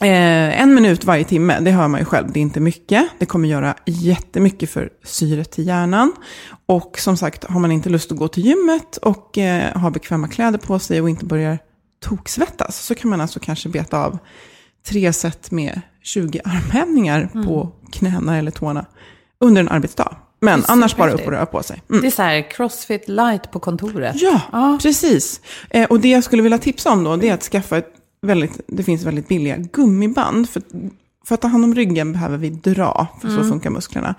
eh, 0.00 0.60
en 0.62 0.74
minut 0.74 1.04
varje 1.04 1.24
timme, 1.24 1.60
det 1.60 1.70
hör 1.70 1.88
man 1.88 2.00
ju 2.00 2.04
själv, 2.04 2.32
det 2.32 2.40
är 2.40 2.42
inte 2.42 2.60
mycket. 2.60 3.08
Det 3.18 3.26
kommer 3.26 3.48
göra 3.48 3.74
jättemycket 3.86 4.70
för 4.70 4.90
syret 5.04 5.50
till 5.50 5.66
hjärnan. 5.66 6.12
Och 6.66 6.98
som 6.98 7.16
sagt, 7.16 7.44
har 7.44 7.60
man 7.60 7.72
inte 7.72 7.88
lust 7.88 8.12
att 8.12 8.18
gå 8.18 8.28
till 8.28 8.44
gymmet 8.46 8.96
och 8.96 9.38
eh, 9.38 9.76
har 9.78 9.90
bekväma 9.90 10.28
kläder 10.28 10.58
på 10.58 10.78
sig 10.78 11.00
och 11.00 11.10
inte 11.10 11.24
börjar 11.24 11.58
toksvettas, 12.04 12.76
så 12.86 12.94
kan 12.94 13.10
man 13.10 13.20
alltså 13.20 13.40
kanske 13.40 13.68
beta 13.68 14.04
av 14.04 14.18
tre 14.88 15.12
set 15.12 15.50
med 15.50 15.80
20 16.02 16.40
armhävningar 16.44 17.30
på 17.46 17.72
knäna 17.92 18.38
eller 18.38 18.50
tårna 18.50 18.86
under 19.40 19.60
en 19.60 19.68
arbetsdag. 19.68 20.16
Men 20.40 20.64
annars 20.68 20.96
bara 20.96 21.10
upp 21.12 21.26
och 21.26 21.32
röra 21.32 21.46
på 21.46 21.62
sig. 21.62 21.82
Mm. 21.90 22.02
Det 22.02 22.08
är 22.08 22.10
så 22.10 22.22
här 22.22 22.50
crossfit 22.50 23.08
light 23.08 23.50
på 23.50 23.60
kontoret. 23.60 24.16
Ja, 24.18 24.40
Ja. 24.52 24.78
precis. 24.82 25.40
Eh, 25.70 25.84
och 25.90 26.00
det 26.00 26.08
jag 26.08 26.24
skulle 26.24 26.42
vilja 26.42 26.58
tipsa 26.58 26.90
om 26.90 27.04
då, 27.04 27.16
det 27.16 27.28
är 27.28 27.34
att 27.34 27.42
skaffa 27.42 27.78
ett 27.78 27.92
väldigt, 28.22 28.60
det 28.66 28.82
finns 28.82 29.04
väldigt 29.04 29.28
billiga 29.28 29.56
gummiband. 29.56 30.48
För, 30.48 30.62
för 31.26 31.34
att 31.34 31.40
ta 31.40 31.48
hand 31.48 31.64
om 31.64 31.74
ryggen 31.74 32.12
behöver 32.12 32.36
vi 32.36 32.50
dra, 32.50 33.08
för 33.20 33.28
så 33.28 33.44
funkar 33.44 33.70
musklerna. 33.70 34.14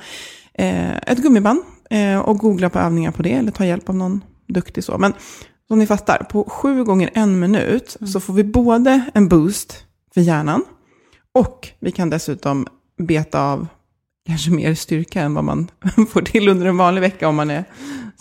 Eh, 0.53 0.97
ett 0.97 1.17
gummiband 1.17 1.63
eh, 1.89 2.19
och 2.19 2.37
googla 2.37 2.69
på 2.69 2.79
övningar 2.79 3.11
på 3.11 3.23
det, 3.23 3.31
eller 3.31 3.51
ta 3.51 3.65
hjälp 3.65 3.89
av 3.89 3.95
någon 3.95 4.23
duktig 4.47 4.83
så. 4.83 4.97
Men 4.97 5.13
som 5.67 5.79
ni 5.79 5.87
fattar, 5.87 6.23
på 6.23 6.43
sju 6.43 6.83
gånger 6.83 7.09
en 7.13 7.39
minut 7.39 7.97
så 8.13 8.19
får 8.19 8.33
vi 8.33 8.43
både 8.43 9.01
en 9.13 9.27
boost 9.27 9.85
för 10.13 10.21
hjärnan 10.21 10.63
och 11.33 11.69
vi 11.79 11.91
kan 11.91 12.09
dessutom 12.09 12.67
beta 12.97 13.41
av 13.41 13.67
kanske 14.27 14.51
mer 14.51 14.73
styrka 14.73 15.21
än 15.21 15.33
vad 15.33 15.43
man 15.43 15.67
får 16.09 16.21
till 16.21 16.49
under 16.49 16.65
en 16.65 16.77
vanlig 16.77 17.01
vecka 17.01 17.27
om 17.27 17.35
man 17.35 17.49
är 17.49 17.65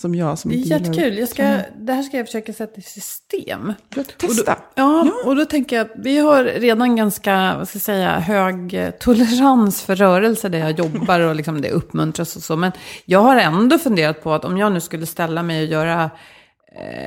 som 0.01 0.15
jag 0.15 0.39
som 0.39 0.51
Det 0.51 0.57
är 0.57 0.59
jättekul. 0.59 1.19
Jag 1.19 1.29
ska, 1.29 1.43
det 1.79 1.93
här 1.93 2.03
ska 2.03 2.17
jag 2.17 2.27
försöka 2.27 2.53
sätta 2.53 2.79
i 2.79 2.83
system. 2.83 3.73
Testa. 4.17 4.59
Ja, 4.75 5.13
och 5.25 5.37
då 5.37 5.45
tänker 5.45 5.77
jag 5.77 5.87
att 5.87 5.93
vi 5.97 6.19
har 6.19 6.45
redan 6.45 6.97
ganska, 6.97 7.55
vad 7.59 7.69
ska 7.69 7.77
jag 7.77 7.83
säga, 7.83 8.19
hög 8.19 8.75
eh, 8.75 8.91
tolerans 8.91 9.83
för 9.83 9.97
rörelse 9.97 10.49
där 10.49 10.59
jag 10.59 10.79
jobbar 10.79 11.21
och 11.21 11.35
liksom 11.35 11.61
det 11.61 11.71
uppmuntras 11.71 12.37
och 12.37 12.43
så. 12.43 12.57
Men 12.57 12.73
jag 13.05 13.21
har 13.21 13.37
ändå 13.37 13.79
funderat 13.79 14.23
på 14.23 14.33
att 14.33 14.45
om 14.45 14.59
jag 14.59 14.73
nu 14.73 14.81
skulle 14.81 15.07
ställa 15.07 15.43
mig 15.43 15.63
och 15.63 15.71
göra, 15.71 16.11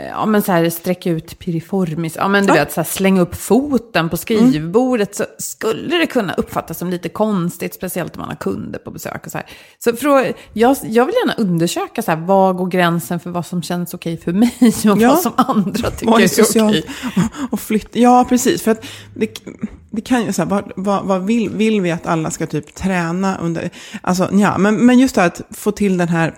ja 0.09 0.25
men 0.25 0.41
så 0.41 0.51
här 0.51 0.69
sträcka 0.69 1.09
ut 1.09 1.39
piriformis, 1.39 2.15
ja 2.15 2.27
men 2.27 2.45
du 2.45 2.53
vet 2.53 2.71
så 2.71 2.81
här 2.81 2.85
slänga 2.85 3.21
upp 3.21 3.35
foten 3.35 4.09
på 4.09 4.17
skrivbordet 4.17 5.15
så 5.15 5.25
skulle 5.37 5.97
det 5.97 6.05
kunna 6.05 6.33
uppfattas 6.33 6.77
som 6.77 6.89
lite 6.89 7.09
konstigt, 7.09 7.73
speciellt 7.73 8.15
om 8.15 8.19
man 8.19 8.29
har 8.29 8.35
kunder 8.35 8.79
på 8.79 8.91
besök 8.91 9.25
och 9.25 9.31
så 9.31 9.37
här. 9.37 9.47
Så 9.83 9.93
för, 9.93 10.33
jag, 10.53 10.77
jag 10.83 11.05
vill 11.05 11.15
gärna 11.15 11.33
undersöka 11.33 12.01
så 12.01 12.11
här, 12.11 12.17
var 12.17 12.53
går 12.53 12.67
gränsen 12.67 13.19
för 13.19 13.29
vad 13.29 13.45
som 13.45 13.61
känns 13.61 13.93
okej 13.93 14.17
för 14.17 14.33
mig 14.33 14.53
och 14.61 15.01
Ja. 15.01 15.09
vad 15.09 15.19
som 15.19 15.31
andra 15.37 15.91
tycker 15.91 16.11
Var 16.11 16.19
är 16.19 16.27
socialt 16.27 16.77
okej. 16.77 16.89
och, 17.45 17.53
och 17.53 17.59
flytta. 17.59 17.99
Ja, 17.99 18.25
precis. 18.29 18.61
För 18.61 18.71
att 18.71 18.85
det, 19.15 19.41
det 19.91 20.01
kan 20.01 20.25
ju 20.25 20.33
så 20.33 20.41
här, 20.41 20.49
vad, 20.49 20.71
vad, 20.75 21.05
vad 21.05 21.25
vill, 21.25 21.49
vill 21.49 21.81
vi 21.81 21.91
att 21.91 22.07
alla 22.07 22.31
ska 22.31 22.45
typ 22.47 22.75
träna 22.75 23.37
under? 23.37 23.69
Alltså, 24.01 24.29
ja, 24.33 24.57
men, 24.57 24.75
men 24.75 24.99
just 24.99 25.15
det 25.15 25.21
här 25.21 25.27
att 25.27 25.41
få 25.51 25.71
till 25.71 25.97
den 25.97 26.07
här 26.07 26.35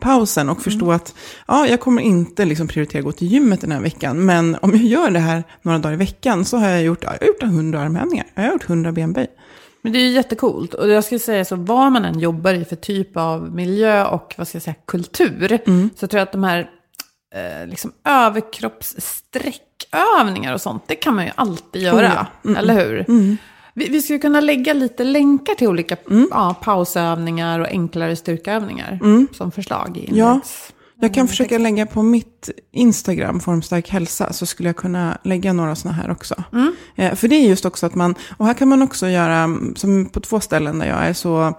pausen 0.00 0.48
och 0.48 0.62
förstå 0.62 0.92
att 0.92 1.14
ja, 1.48 1.66
jag 1.66 1.80
kommer 1.80 2.02
inte 2.02 2.44
liksom 2.44 2.68
prioritera 2.68 2.98
att 2.98 3.04
gå 3.04 3.12
till 3.12 3.26
gymmet 3.28 3.60
den 3.60 3.72
här 3.72 3.80
veckan. 3.80 4.24
Men 4.24 4.56
om 4.62 4.70
jag 4.70 4.82
gör 4.84 5.10
det 5.10 5.18
här 5.18 5.44
några 5.62 5.78
dagar 5.78 5.94
i 5.94 5.96
veckan 5.96 6.44
så 6.44 6.56
har 6.56 6.68
jag 6.68 6.82
gjort, 6.82 7.04
ja, 7.04 7.12
jag 7.20 7.20
har 7.20 7.26
gjort 7.26 7.42
100 7.42 7.80
armhävningar. 7.80 8.26
Jag 8.34 8.42
har 8.42 8.52
gjort 8.52 8.68
100 8.68 8.92
benböj. 8.92 9.26
Men 9.82 9.92
det 9.92 9.98
är 9.98 10.02
ju 10.02 10.10
jättekult. 10.10 10.74
Och 10.74 10.88
jag 10.88 11.04
skulle 11.04 11.18
säga 11.18 11.44
så, 11.44 11.56
vad 11.56 11.92
man 11.92 12.04
än 12.04 12.18
jobbar 12.20 12.54
i 12.54 12.64
för 12.64 12.76
typ 12.76 13.16
av 13.16 13.54
miljö 13.54 14.04
och 14.04 14.34
vad 14.38 14.48
ska 14.48 14.56
jag 14.56 14.62
säga, 14.62 14.74
kultur, 14.86 15.58
så 15.96 16.06
tror 16.06 16.18
jag 16.18 16.26
att 16.26 16.32
de 16.32 16.44
här 16.44 16.70
eh, 17.34 17.66
liksom 17.66 17.92
överkroppssträckövningar 18.04 20.54
och 20.54 20.60
sånt, 20.60 20.82
det 20.86 20.94
kan 20.94 21.14
man 21.14 21.24
ju 21.24 21.30
alltid 21.34 21.82
göra. 21.82 22.26
ja. 22.42 22.56
Eller 22.58 22.74
hur? 22.74 23.04
Vi, 23.74 23.88
vi 23.88 24.02
skulle 24.02 24.18
kunna 24.18 24.40
lägga 24.40 24.72
lite 24.72 25.04
länkar 25.04 25.54
till 25.54 25.68
olika 25.68 25.96
ja, 26.30 26.56
pausövningar 26.62 27.60
och 27.60 27.68
enklare 27.68 28.16
styrkeövningar 28.16 28.98
som 29.34 29.52
förslag 29.52 29.96
i 29.96 30.10
Ja. 30.18 30.40
Jag 31.00 31.14
kan 31.14 31.28
försöka 31.28 31.58
lägga 31.58 31.86
på 31.86 32.02
mitt 32.02 32.50
Instagram, 32.72 33.40
Formstark 33.40 33.88
hälsa, 33.90 34.32
så 34.32 34.46
skulle 34.46 34.68
jag 34.68 34.76
kunna 34.76 35.18
lägga 35.24 35.52
några 35.52 35.74
sådana 35.74 35.96
här 35.96 36.10
också. 36.10 36.34
Eh, 36.96 37.14
för 37.14 37.28
det 37.28 37.36
är 37.36 37.48
just 37.48 37.64
också 37.64 37.86
att 37.86 37.94
man, 37.94 38.14
och 38.36 38.46
här 38.46 38.54
kan 38.54 38.68
man 38.68 38.82
också 38.82 39.08
göra, 39.08 39.36
mm, 39.36 39.76
som 39.76 40.06
på 40.06 40.20
två 40.20 40.40
ställen 40.40 40.78
där 40.78 40.86
jag 40.86 41.06
är, 41.06 41.12
så 41.12 41.54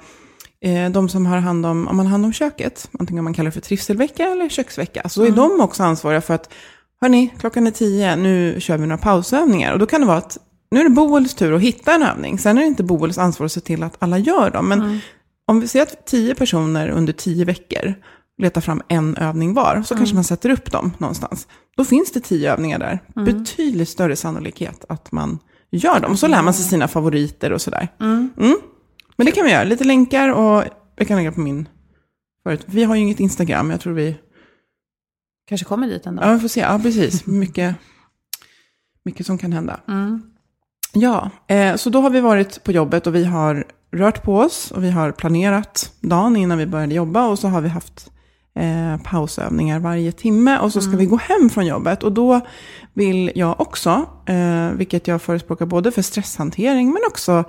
eh, 0.62 0.90
de 0.92 1.10
som 1.10 1.26
har 1.26 1.38
hand 1.38 1.66
om, 1.66 1.88
om 1.88 1.98
man 1.98 2.06
har 2.06 2.12
hand 2.12 2.26
om 2.26 2.34
köket, 2.34 2.90
antingen 3.00 3.24
man 3.24 3.34
kallar 3.34 3.46
det 3.46 3.52
för 3.52 3.62
trivselvecka 3.62 4.24
eller 4.24 4.50
köksvecka, 4.50 5.10
så 5.10 5.24
är 5.24 5.32
de 5.32 5.62
också 5.62 5.84
ansvariga 5.84 6.22
för 6.22 6.34
att, 6.34 6.54
hörni, 7.02 7.34
klockan 7.40 7.68
är 7.68 7.72
tio, 7.72 8.16
nu 8.16 8.56
kör 8.60 8.78
vi 8.78 8.88
några 8.88 9.02
pausövningar. 9.02 9.74
Och 9.74 9.80
då 9.80 9.86
kan 9.86 10.02
det 10.02 10.08
vara 10.08 10.18
att, 10.18 10.38
nu 10.72 10.80
är 10.80 10.84
det 10.84 10.90
Boels 10.90 11.34
tur 11.34 11.54
att 11.54 11.62
hitta 11.62 11.96
en 11.96 12.04
övning, 12.04 12.40
sen 12.40 12.58
är 12.58 12.62
det 12.62 12.68
inte 12.68 12.84
Boels 12.84 13.18
ansvar 13.18 13.46
att 13.46 13.52
se 13.52 13.62
till 13.62 13.84
att 13.84 13.96
alla 14.00 14.18
gör 14.18 14.50
dem. 14.50 14.70
Men 14.70 15.00
om 15.46 15.60
vi 15.60 15.68
ser 15.68 15.82
att 15.82 16.06
tio 16.06 16.36
personer 16.36 16.90
under 16.90 17.14
tio 17.14 17.46
veckor 17.46 17.94
letar 18.38 18.62
fram 18.62 18.82
en 18.88 19.18
övning 19.18 19.54
var, 19.54 19.82
så 19.86 19.96
kanske 19.96 20.16
man 20.16 20.24
sätter 20.24 20.50
upp 20.50 20.72
dem 20.72 20.92
någonstans. 20.98 21.48
Då 21.78 21.86
finns 21.86 22.12
det 22.12 22.20
tio 22.20 22.54
övningar 22.54 22.80
där. 22.80 23.00
Betydligt 23.26 23.90
större 23.90 24.16
sannolikhet 24.16 24.86
att 24.90 25.12
man 25.12 25.40
gör 25.72 26.00
dem. 26.00 26.18
Så 26.18 26.28
lär 26.28 26.42
man 26.42 26.54
sig 26.54 26.66
sina 26.66 26.88
favoriter 26.88 27.52
och 27.54 27.62
sådär. 27.62 27.88
Mm. 28.00 28.32
Men 29.16 29.26
det 29.26 29.32
kan 29.32 29.46
vi 29.46 29.52
göra. 29.52 29.64
Lite 29.64 29.84
länkar 29.84 30.34
och 30.34 30.64
jag 30.96 31.08
kan 31.08 31.18
lägga 31.18 31.32
på 31.32 31.40
min 31.40 31.70
förut. 32.44 32.64
Vi 32.66 32.84
har 32.84 32.96
ju 32.96 33.02
inget 33.02 33.20
Instagram, 33.20 33.72
jag 33.72 33.82
tror 33.82 33.94
vi... 33.94 34.16
Kanske 35.48 35.66
kommer 35.66 35.88
dit 35.88 36.06
ändå. 36.06 36.24
Ja, 36.24 36.34
vi 36.34 36.40
får 36.40 36.48
se. 36.48 36.60
Ja, 36.60 36.80
precis. 36.84 37.26
Mycket, 37.26 37.76
mycket 39.06 39.26
som 39.26 39.38
kan 39.38 39.52
hända. 39.52 39.80
Ja, 40.98 41.30
eh, 41.48 41.76
så 41.76 41.90
då 41.90 42.02
har 42.02 42.10
vi 42.10 42.22
varit 42.22 42.64
på 42.64 42.72
jobbet 42.72 43.08
och 43.08 43.16
vi 43.16 43.26
har 43.26 43.66
rört 43.92 44.24
på 44.24 44.38
oss 44.38 44.72
och 44.72 44.84
vi 44.84 44.92
har 44.92 45.12
planerat 45.12 45.92
dagen 46.02 46.36
innan 46.36 46.58
vi 46.58 46.66
började 46.66 46.96
jobba 46.96 47.28
och 47.28 47.40
så 47.40 47.48
har 47.48 47.62
vi 47.62 47.70
haft 47.70 48.12
eh, 48.60 49.02
pausövningar 49.04 49.80
varje 49.80 50.12
timme 50.12 50.60
och 50.60 50.74
så 50.74 50.82
ska 50.82 50.98
vi 50.98 51.06
gå 51.06 51.16
hem 51.18 51.50
från 51.50 51.66
jobbet. 51.66 52.04
Och 52.04 52.12
då 52.12 52.42
vill 52.94 53.32
jag 53.36 53.62
också, 53.62 54.06
eh, 54.26 54.70
vilket 54.70 55.08
jag 55.08 55.22
förespråkar 55.22 55.66
både 55.66 55.92
för 55.92 56.02
stresshantering 56.02 56.88
men 56.88 57.02
också 57.08 57.44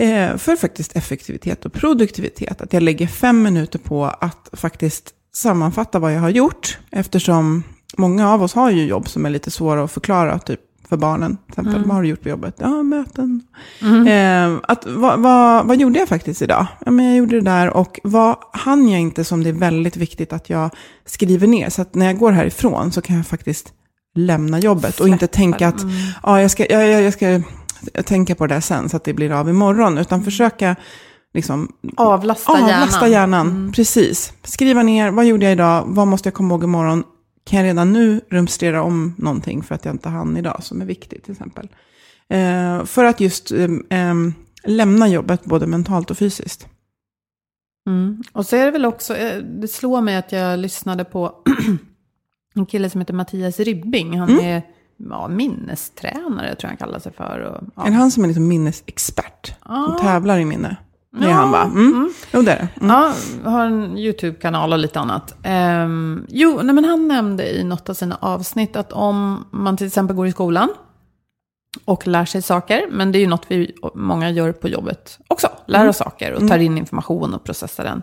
eh, 0.00 0.36
för 0.36 0.56
faktiskt 0.56 0.96
effektivitet 0.96 1.64
och 1.64 1.72
produktivitet, 1.72 2.60
att 2.60 2.72
jag 2.72 2.82
lägger 2.82 3.06
fem 3.06 3.42
minuter 3.42 3.78
på 3.78 4.04
att 4.04 4.48
faktiskt 4.52 5.10
sammanfatta 5.34 5.98
vad 5.98 6.14
jag 6.14 6.20
har 6.20 6.30
gjort, 6.30 6.78
eftersom 6.90 7.62
många 7.96 8.32
av 8.32 8.42
oss 8.42 8.54
har 8.54 8.70
ju 8.70 8.86
jobb 8.86 9.08
som 9.08 9.26
är 9.26 9.30
lite 9.30 9.50
svåra 9.50 9.84
att 9.84 9.92
förklara, 9.92 10.38
typ 10.38 10.60
för 10.92 10.96
barnen. 10.96 11.36
Till 11.36 11.52
exempel, 11.52 11.84
vad 11.84 11.94
har 11.94 12.02
du 12.02 12.08
gjort 12.08 12.22
på 12.22 12.28
jobbet? 12.28 12.54
Ja, 12.58 12.82
möten. 12.82 13.42
Eh, 14.08 14.60
att, 14.62 14.86
vad, 14.86 15.20
vad, 15.20 15.66
vad 15.66 15.76
gjorde 15.76 15.98
jag 15.98 16.08
faktiskt 16.08 16.42
idag? 16.42 16.66
Ja, 16.84 16.90
men 16.90 17.06
jag 17.06 17.16
gjorde 17.16 17.36
det 17.36 17.50
där 17.50 17.70
och 17.70 18.00
vad 18.04 18.36
hann 18.52 18.88
jag 18.88 19.00
inte 19.00 19.24
som 19.24 19.42
det 19.44 19.48
är 19.48 19.54
väldigt 19.54 19.96
viktigt 19.96 20.32
att 20.32 20.50
jag 20.50 20.70
skriver 21.06 21.46
ner? 21.46 21.70
Så 21.70 21.82
att 21.82 21.94
när 21.94 22.06
jag 22.06 22.18
går 22.18 22.32
härifrån 22.32 22.92
så 22.92 23.00
kan 23.00 23.16
jag 23.16 23.26
faktiskt 23.26 23.72
lämna 24.14 24.58
jobbet 24.58 25.00
och 25.00 25.08
inte 25.08 25.26
tänka 25.26 25.68
att 25.68 25.80
ja, 26.22 26.40
jag, 26.40 26.50
ska, 26.50 26.66
jag, 26.66 26.88
jag, 26.88 27.02
jag 27.02 27.12
ska 27.12 27.42
tänka 28.04 28.34
på 28.34 28.46
det 28.46 28.54
där 28.54 28.60
sen 28.60 28.88
så 28.88 28.96
att 28.96 29.04
det 29.04 29.14
blir 29.14 29.30
av 29.32 29.48
imorgon. 29.48 29.98
Utan 29.98 30.24
försöka 30.24 30.76
liksom 31.34 31.68
Avlasta, 31.96 32.52
avlasta 32.52 33.08
hjärnan. 33.08 33.10
hjärnan. 33.12 33.72
Precis. 33.76 34.32
Skriva 34.44 34.82
ner, 34.82 35.10
vad 35.10 35.24
gjorde 35.24 35.44
jag 35.44 35.52
idag? 35.52 35.84
Vad 35.86 36.08
måste 36.08 36.26
jag 36.26 36.34
komma 36.34 36.54
ihåg 36.54 36.64
imorgon? 36.64 37.04
Kan 37.44 37.58
jag 37.58 37.64
redan 37.66 37.92
nu 37.92 38.20
rumstera 38.30 38.82
om 38.82 39.14
någonting 39.18 39.62
för 39.62 39.74
att 39.74 39.84
jag 39.84 39.94
inte 39.94 40.08
hann 40.08 40.36
idag 40.36 40.62
som 40.62 40.80
är 40.80 40.84
viktigt 40.86 41.24
till 41.24 41.32
exempel? 41.32 41.68
Eh, 42.28 42.84
för 42.84 43.04
att 43.04 43.20
just 43.20 43.52
eh, 43.52 43.68
lämna 44.64 45.08
jobbet 45.08 45.44
både 45.44 45.66
mentalt 45.66 46.10
och 46.10 46.18
fysiskt. 46.18 46.68
Mm. 47.86 48.22
Och 48.32 48.46
så 48.46 48.56
är 48.56 48.64
det 48.64 48.70
väl 48.70 48.84
också, 48.84 49.16
eh, 49.16 49.42
det 49.42 49.68
slår 49.68 50.00
mig 50.00 50.16
att 50.16 50.32
jag 50.32 50.58
lyssnade 50.58 51.04
på 51.04 51.34
en 52.54 52.66
kille 52.66 52.90
som 52.90 53.00
heter 53.00 53.14
Mattias 53.14 53.60
Ribbing. 53.60 54.18
Han 54.18 54.28
Mm. 54.30 54.44
är 54.44 54.62
ja, 54.96 55.28
minnestränare 55.28 56.48
tror 56.54 56.58
jag 56.62 56.68
han 56.68 56.76
kallar 56.76 56.98
sig 56.98 57.12
för. 57.12 57.40
Och, 57.40 57.64
ja. 57.76 57.86
Är 57.86 57.90
det 57.90 57.96
han 57.96 58.10
som 58.10 58.22
är 58.24 58.28
liksom 58.28 58.48
minnesexpert? 58.48 59.46
Som 59.46 59.56
Ja. 59.68 59.98
tävlar 60.02 60.38
i 60.38 60.44
minne? 60.44 60.76
Det 61.20 61.26
är 61.26 61.32
han 61.32 61.50
va? 61.50 61.62
Mm. 61.62 62.12
Jo, 62.32 62.42
det 62.42 62.52
är 62.52 62.56
det. 62.56 62.68
Mm. 62.84 62.96
Ja, 62.96 63.12
har 63.50 63.66
en 63.66 63.98
YouTube-kanal 63.98 64.72
och 64.72 64.78
lite 64.78 65.00
annat. 65.00 65.34
Ehm, 65.42 66.26
jo, 66.28 66.60
nej, 66.62 66.74
men 66.74 66.84
han 66.84 67.08
nämnde 67.08 67.56
i 67.56 67.64
något 67.64 67.88
av 67.88 67.94
sina 67.94 68.18
avsnitt 68.20 68.76
att 68.76 68.92
om 68.92 69.44
man 69.50 69.76
till 69.76 69.86
exempel 69.86 70.16
går 70.16 70.26
i 70.26 70.32
skolan 70.32 70.68
och 71.84 72.06
lär 72.06 72.24
sig 72.24 72.42
saker. 72.42 72.86
Men 72.90 73.12
det 73.12 73.18
är 73.18 73.20
ju 73.20 73.26
något 73.26 73.44
vi 73.48 73.74
många 73.94 74.30
gör 74.30 74.52
på 74.52 74.68
jobbet 74.68 75.18
också. 75.28 75.48
Lär 75.66 75.88
oss 75.88 75.96
saker 75.96 76.32
och 76.32 76.48
tar 76.48 76.58
in 76.58 76.78
information 76.78 77.34
och 77.34 77.44
processar 77.44 77.84
den. 77.84 78.02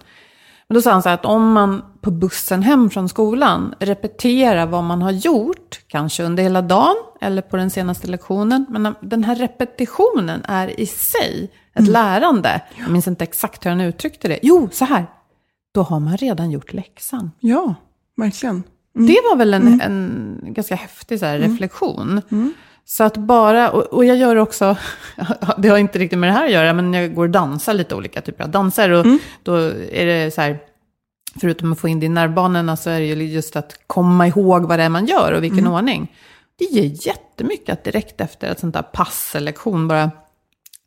Men 0.70 0.76
då 0.76 0.82
sa 0.82 0.92
han 0.92 1.04
så 1.04 1.10
här 1.10 1.14
att 1.14 1.26
om 1.26 1.52
man 1.52 1.82
på 2.02 2.12
bussen 2.12 2.64
hem 2.64 2.90
från 2.90 3.10
skolan 3.10 3.76
repeterar 3.80 4.66
vad 4.66 4.84
man 4.84 5.02
har 5.02 5.12
gjort, 5.12 5.80
kanske 5.88 6.24
under 6.24 6.44
hela 6.44 6.62
dagen 6.62 6.96
eller 7.22 7.42
på 7.42 7.58
den 7.58 7.70
senaste 7.70 8.08
lektionen, 8.08 8.66
men 8.70 8.96
den 9.02 9.24
här 9.24 9.36
repetitionen 9.36 10.42
är 10.44 10.80
i 10.80 10.86
sig 10.86 11.52
ett 11.74 11.88
lärande. 11.88 12.62
Jag 12.78 12.90
minns 12.90 13.08
inte 13.08 13.24
exakt 13.24 13.66
hur 13.66 13.70
han 13.70 13.82
uttryckte 13.82 14.28
det. 14.28 14.40
Jo, 14.42 14.70
så 14.72 14.86
här. 14.86 15.06
Då 15.74 15.82
har 15.82 16.00
man 16.00 16.18
redan 16.18 16.52
gjort 16.52 16.74
läxan. 16.74 17.32
Ja, 17.40 17.76
verkligen. 18.18 18.64
Det 18.94 19.20
var 19.30 19.36
väl 19.36 19.54
en, 19.54 19.82
en 19.82 20.40
ganska 20.54 20.76
häftig 20.76 21.20
så 21.20 21.26
här, 21.26 21.40
reflektion. 21.40 22.22
Så 22.92 23.04
att 23.04 23.18
bara, 23.18 23.72
och, 23.72 24.06
jag 24.06 24.18
gör 24.18 24.36
också, 24.36 24.78
det 25.58 25.70
har 25.70 25.78
inte 25.78 26.00
riktigt 26.00 26.20
med 26.20 26.30
det 26.30 26.34
här 26.34 26.46
att 26.46 26.52
göra, 26.52 26.74
men 26.74 26.94
jag 26.94 27.16
går 27.16 27.24
och 27.24 27.30
dansar 27.30 27.74
lite 27.74 27.96
olika 27.96 28.22
typer 28.22 28.44
av 28.44 28.50
danser. 28.50 28.90
Och 28.90 29.06
då 29.44 29.56
är 29.92 30.06
det 30.06 30.32
så 30.34 30.42
här, 30.42 30.60
förutom 31.42 31.72
att 31.72 31.80
få 31.80 31.88
in 31.88 32.00
det 32.00 32.06
i 32.06 32.10
nervbanorna 32.10 32.78
så 32.78 32.90
är 32.90 33.00
det 33.00 33.06
ju 33.06 33.26
just 33.26 33.56
att 33.56 33.80
komma 33.88 34.28
ihåg 34.28 34.66
vad 34.66 34.80
det 34.80 34.84
är 34.84 34.90
man 34.90 35.06
gör 35.06 35.34
och 35.34 35.44
vilken 35.44 35.68
ordning. 35.68 36.16
Det 36.60 36.66
ger 36.66 37.08
jättemycket 37.08 37.74
att 37.74 37.84
direkt 37.84 38.22
efter 38.22 38.52
ett 38.52 38.60
sånt 38.60 38.74
där 38.74 38.82
pass 38.82 39.32
eller 39.36 39.46
lektion 39.46 39.88
bara 39.88 40.12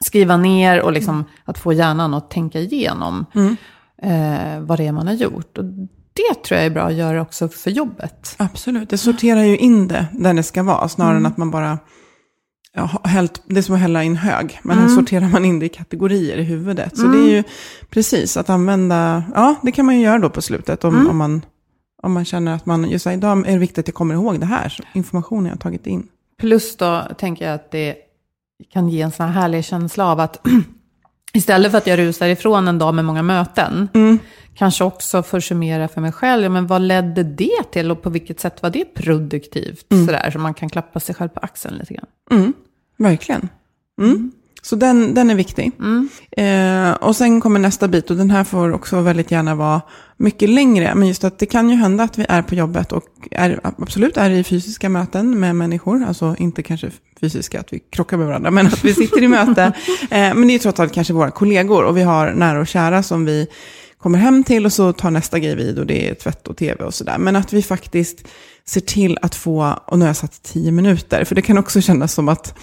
skriva 0.05 0.37
ner 0.37 0.81
och 0.81 0.93
liksom 0.93 1.25
att 1.45 1.59
få 1.59 1.73
hjärnan 1.73 2.15
att 2.15 2.31
tänka 2.31 2.61
igenom 2.61 3.27
eh, 4.03 4.61
vad 4.61 4.79
det 4.79 4.87
är 4.87 4.93
man 4.93 5.07
har 5.07 5.15
gjort. 5.15 5.59
Och 5.59 5.65
det 6.13 6.43
tror 6.45 6.59
jag 6.59 6.67
är 6.67 6.71
bra 6.71 6.83
att 6.83 6.95
göra 6.95 7.23
också 7.23 7.49
för 7.49 7.71
jobbet. 7.71 8.35
Absolut, 8.37 8.91
det 8.91 8.99
sorterar 8.99 9.43
ju 9.43 9.57
in 9.57 9.89
det 9.89 10.07
där 10.13 10.35
det 10.35 10.43
ska 10.43 10.63
vara, 10.63 10.89
snarare 10.89 11.17
än 11.17 11.27
att 11.27 11.37
man 11.37 11.51
bara... 11.51 11.79
Ja, 12.75 12.91
hällt, 13.05 13.43
det 13.47 13.59
är 13.59 13.63
som 13.63 13.75
att 13.75 13.81
hälla 13.81 14.03
in 14.03 14.17
hög, 14.17 14.61
men 14.63 14.79
här 14.79 14.89
sorterar 14.89 15.29
man 15.29 15.45
in 15.45 15.59
det 15.59 15.67
i 15.67 15.69
kategorier 15.69 16.37
i 16.37 16.43
huvudet. 16.43 16.97
Så 16.97 17.07
det 17.07 17.19
är 17.19 17.31
ju 17.31 17.43
precis 17.91 18.37
att 18.37 18.51
använda, 18.51 19.25
ja 19.35 19.55
det 19.63 19.73
kan 19.73 19.87
man 19.87 19.97
ju 19.97 20.03
göra 20.03 20.19
då 20.19 20.31
på 20.31 20.43
slutet 20.43 20.85
om, 20.85 21.09
om, 21.09 21.17
man, 21.17 21.45
om 22.03 22.13
man 22.13 22.25
känner 22.25 22.55
att 22.55 22.67
man, 22.67 22.91
just 22.91 23.07
idag 23.07 23.49
är 23.49 23.53
det 23.53 23.59
viktigt 23.59 23.79
att 23.79 23.89
jag 23.89 23.95
kommer 23.95 24.15
ihåg 24.15 24.41
det 24.41 24.47
här, 24.47 24.79
informationen 24.95 25.47
jag 25.47 25.53
har 25.53 25.59
tagit 25.59 25.87
in. 25.87 26.09
Plus 26.41 26.77
då 26.77 27.03
tänker 27.19 27.45
jag 27.45 27.55
att 27.55 27.71
det 27.71 27.97
kan 28.73 28.89
ge 28.89 29.03
en 29.03 29.11
sån 29.11 29.27
här 29.27 29.33
härlig 29.33 29.65
känsla 29.65 30.07
av 30.07 30.21
att 30.21 30.47
istället 31.33 31.71
för 31.71 31.79
att 31.79 31.87
jag 31.87 31.99
rusar 31.99 32.29
ifrån 32.29 32.69
en 32.69 32.79
dag 32.79 32.95
med 32.95 33.05
många 33.05 33.23
möten, 33.23 33.89
kanske 34.55 34.85
också 34.85 35.23
får 35.23 35.41
summera 35.41 35.89
för 35.89 36.01
mig 36.01 36.13
själv, 36.13 36.43
ja, 36.43 36.49
men 36.49 36.67
vad 36.67 36.83
ledde 36.83 37.23
det 37.23 37.73
till 37.73 37.91
och 37.91 38.03
på 38.03 38.11
vilket 38.11 38.41
sätt 38.41 38.63
var 38.63 38.71
det 38.71 38.85
produktivt? 38.95 39.87
Sådär, 40.07 40.31
så 40.31 40.39
man 40.39 40.55
kan 40.55 40.69
klappa 40.69 41.01
sig 41.01 41.15
själv 41.15 41.29
på 41.29 41.41
axeln 41.41 41.77
lite 41.77 41.95
grann. 41.95 42.07
Mm, 42.31 42.53
verkligen. 42.97 43.49
Mm. 44.01 44.33
Så 44.63 44.77
den, 44.77 45.15
den 45.15 45.31
är 45.31 45.35
viktig. 45.35 45.73
Eh, 46.31 46.93
och 46.93 47.17
sen 47.17 47.41
kommer 47.41 47.61
nästa 47.61 47.89
bit 47.89 48.11
och 48.11 48.17
den 48.17 48.31
här 48.31 48.45
får 48.45 48.73
också 48.73 49.01
väldigt 49.01 49.31
gärna 49.31 49.55
vara 49.55 49.81
mycket 50.17 50.49
längre. 50.51 50.95
Men 50.95 51.09
just 51.09 51.25
att 51.25 51.39
det 51.39 51.47
kan 51.47 51.71
ju 51.71 51.77
hända 51.77 52.05
att 52.05 52.19
vi 52.19 52.27
är 52.29 52.43
på 52.43 52.55
jobbet 52.55 52.93
och 52.93 53.05
är, 53.31 53.61
absolut 53.63 54.17
är 54.17 54.31
i 54.31 54.45
fysiska 54.45 54.89
möten 54.89 55.41
med 55.41 55.57
människor. 55.57 56.05
Alltså 56.05 56.37
inte 56.39 56.63
kanske 56.63 56.91
fysiska, 57.21 57.61
att 57.61 57.73
vi 57.73 57.79
krockar 57.79 58.17
med 58.17 58.27
varandra, 58.27 58.51
men 58.57 58.67
att 58.67 58.85
vi 58.85 58.95
sitter 58.95 59.23
i 59.23 59.29
möte. 59.29 59.63
Eh, 60.03 60.09
men 60.11 60.43
det 60.43 60.51
är 60.51 60.53
ju 60.53 60.59
trots 60.59 60.81
allt 60.81 60.93
kanske 60.93 61.13
våra 61.13 61.31
kollegor 61.31 61.85
och 61.85 61.97
vi 61.97 62.03
har 62.03 62.33
nära 62.33 62.61
och 62.61 62.67
kära 62.67 63.03
som 63.03 63.25
vi 63.25 63.47
kommer 63.99 64.19
hem 64.19 64.45
till 64.45 64.67
och 64.67 64.73
så 64.73 64.93
tar 64.93 65.11
nästa 65.11 65.39
grej 65.39 65.57
vid 65.57 65.79
och 65.79 65.87
det 65.87 66.09
är 66.09 66.15
tvätt 66.15 66.49
och 66.49 66.57
tv 66.57 66.85
och 66.85 66.95
sådär. 66.95 67.19
Men 67.19 67.37
att 67.37 67.53
vi 67.53 67.63
faktiskt 67.63 68.29
ser 68.65 68.81
till 68.81 69.19
att 69.23 69.35
få, 69.35 69.79
och 69.87 69.99
nu 69.99 70.05
har 70.05 70.09
jag 70.09 70.17
satt 70.17 70.43
tio 70.43 70.73
minuter, 70.73 71.25
för 71.25 71.35
det 71.35 71.43
kan 71.43 71.59
också 71.59 71.81
kännas 71.81 72.13
som 72.13 72.29
att 72.29 72.59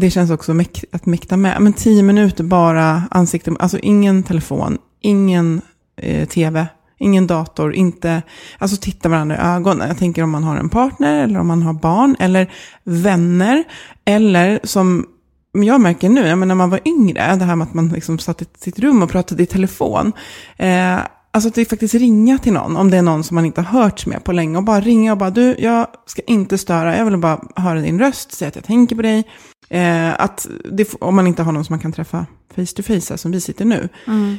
det 0.00 0.10
känns 0.10 0.30
också 0.30 0.54
mäk 0.54 0.84
att 0.92 1.06
mäkta 1.06 1.36
med. 1.36 1.60
Men 1.60 1.72
tio 1.72 2.02
minuter 2.02 2.44
bara 2.44 3.02
ansikte, 3.10 3.54
alltså 3.58 3.78
ingen 3.78 4.22
telefon, 4.22 4.78
ingen 5.00 5.60
eh, 5.96 6.28
tv, 6.28 6.66
ingen 6.98 7.26
dator, 7.26 7.74
inte, 7.74 8.22
alltså 8.58 8.76
titta 8.76 9.08
varandra 9.08 9.36
i 9.36 9.38
ögonen. 9.38 9.88
Jag 9.88 9.98
tänker 9.98 10.22
om 10.22 10.30
man 10.30 10.44
har 10.44 10.56
en 10.56 10.68
partner 10.68 11.24
eller 11.24 11.40
om 11.40 11.46
man 11.46 11.62
har 11.62 11.72
barn 11.72 12.16
eller 12.18 12.52
vänner. 12.84 13.64
Eller 14.04 14.60
som 14.62 15.06
jag 15.52 15.80
märker 15.80 16.08
nu, 16.08 16.26
jag 16.26 16.38
menar, 16.38 16.46
när 16.46 16.54
man 16.54 16.70
var 16.70 16.80
yngre, 16.84 17.36
det 17.36 17.44
här 17.44 17.56
med 17.56 17.66
att 17.66 17.74
man 17.74 17.88
liksom 17.88 18.18
satt 18.18 18.42
i 18.42 18.46
sitt 18.58 18.78
rum 18.78 19.02
och 19.02 19.10
pratade 19.10 19.42
i 19.42 19.46
telefon. 19.46 20.12
Eh, 20.56 20.98
Alltså 21.36 21.48
att 21.48 21.54
det 21.54 21.64
faktiskt 21.64 21.94
ringa 21.94 22.38
till 22.38 22.52
någon, 22.52 22.76
om 22.76 22.90
det 22.90 22.96
är 22.96 23.02
någon 23.02 23.24
som 23.24 23.34
man 23.34 23.44
inte 23.44 23.60
har 23.60 23.80
hört 23.82 24.06
med 24.06 24.24
på 24.24 24.32
länge. 24.32 24.58
Och 24.58 24.64
bara 24.64 24.80
ringa 24.80 25.12
och 25.12 25.18
bara, 25.18 25.30
du, 25.30 25.56
jag 25.58 25.86
ska 26.06 26.22
inte 26.22 26.58
störa, 26.58 26.96
jag 26.96 27.04
vill 27.04 27.18
bara 27.18 27.40
höra 27.56 27.80
din 27.80 27.98
röst, 27.98 28.32
säga 28.32 28.48
att 28.48 28.54
jag 28.54 28.64
tänker 28.64 28.96
på 28.96 29.02
dig. 29.02 29.24
Eh, 29.68 30.20
att 30.20 30.46
det, 30.72 30.94
om 31.00 31.16
man 31.16 31.26
inte 31.26 31.42
har 31.42 31.52
någon 31.52 31.64
som 31.64 31.72
man 31.72 31.80
kan 31.80 31.92
träffa 31.92 32.26
face 32.56 32.66
to 32.76 32.82
face, 32.82 32.92
här, 33.10 33.16
som 33.16 33.30
vi 33.32 33.40
sitter 33.40 33.64
nu. 33.64 33.88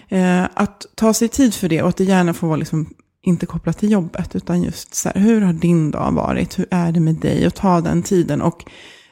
Eh, 0.09 0.43
att 0.53 0.85
ta 0.95 1.13
sig 1.13 1.27
tid 1.27 1.53
för 1.53 1.69
det 1.69 1.81
och 1.81 1.89
att 1.89 1.97
det 1.97 2.03
gärna 2.03 2.33
får 2.33 2.47
vara 2.47 2.57
liksom, 2.57 2.89
inte 3.21 3.45
kopplat 3.45 3.77
till 3.77 3.91
jobbet, 3.91 4.35
utan 4.35 4.63
just 4.63 4.95
så 4.95 5.09
här, 5.09 5.21
hur 5.21 5.41
har 5.41 5.53
din 5.53 5.91
dag 5.91 6.11
varit? 6.11 6.59
Hur 6.59 6.65
är 6.71 6.91
det 6.91 6.99
med 6.99 7.15
dig? 7.15 7.47
Och 7.47 7.55
ta 7.55 7.81
den 7.81 8.03
tiden. 8.03 8.41
Och 8.41 8.65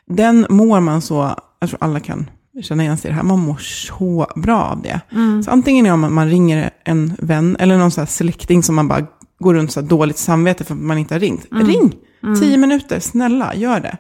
den 0.08 0.45
mår 0.49 0.80
man 0.80 1.01
så, 1.01 1.36
jag 1.60 1.69
tror 1.69 1.84
alla 1.84 1.99
kan 1.99 2.30
känna 2.63 2.84
igen 2.84 2.97
sig 2.97 3.10
i 3.10 3.12
det 3.12 3.15
här, 3.15 3.23
man 3.23 3.39
mår 3.39 3.58
så 3.58 4.28
bra 4.36 4.63
av 4.63 4.82
det. 4.82 4.99
Så 5.43 5.51
antingen 5.51 5.86
är 5.86 5.93
om 5.93 6.15
man 6.15 6.30
ringer 6.30 6.69
en 6.86 7.13
vän 7.19 7.56
eller 7.60 7.78
någon 7.78 7.91
så 7.91 8.01
här 8.01 8.06
släkting 8.06 8.63
som 8.63 8.75
man 8.75 8.88
bara 8.88 9.08
går 9.39 9.54
runt 9.54 9.71
så 9.71 9.82
här 9.82 9.88
dåligt 9.88 10.17
samvete 10.17 10.63
för 10.63 10.73
att 10.73 10.80
man 10.82 10.97
inte 10.97 11.13
har 11.13 11.19
ringt. 11.19 11.45
Ring! 11.51 11.93
Tio 12.39 12.58
minuter, 12.58 12.99
snälla, 12.99 13.56
gör 13.56 13.80
det. 13.80 13.97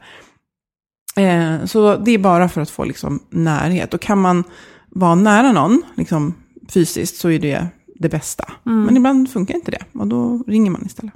Eh, 1.17 1.65
så 1.65 1.97
det 1.97 2.11
är 2.11 2.17
bara 2.17 2.49
för 2.49 2.61
att 2.61 2.69
få 2.69 2.83
liksom, 2.83 3.19
närhet. 3.29 3.93
Och 3.93 4.01
kan 4.01 4.21
man 4.21 4.43
vara 4.89 5.15
nära 5.15 5.51
någon 5.51 5.81
liksom, 5.95 6.33
fysiskt 6.69 7.17
så 7.17 7.29
är 7.29 7.39
det 7.39 7.67
det 7.99 8.09
bästa. 8.09 8.51
Men 8.63 8.97
ibland 8.97 9.29
funkar 9.29 9.55
inte 9.55 9.71
det 9.71 9.99
och 9.99 10.07
då 10.07 10.43
ringer 10.47 10.71
man 10.71 10.85
istället. 10.85 11.13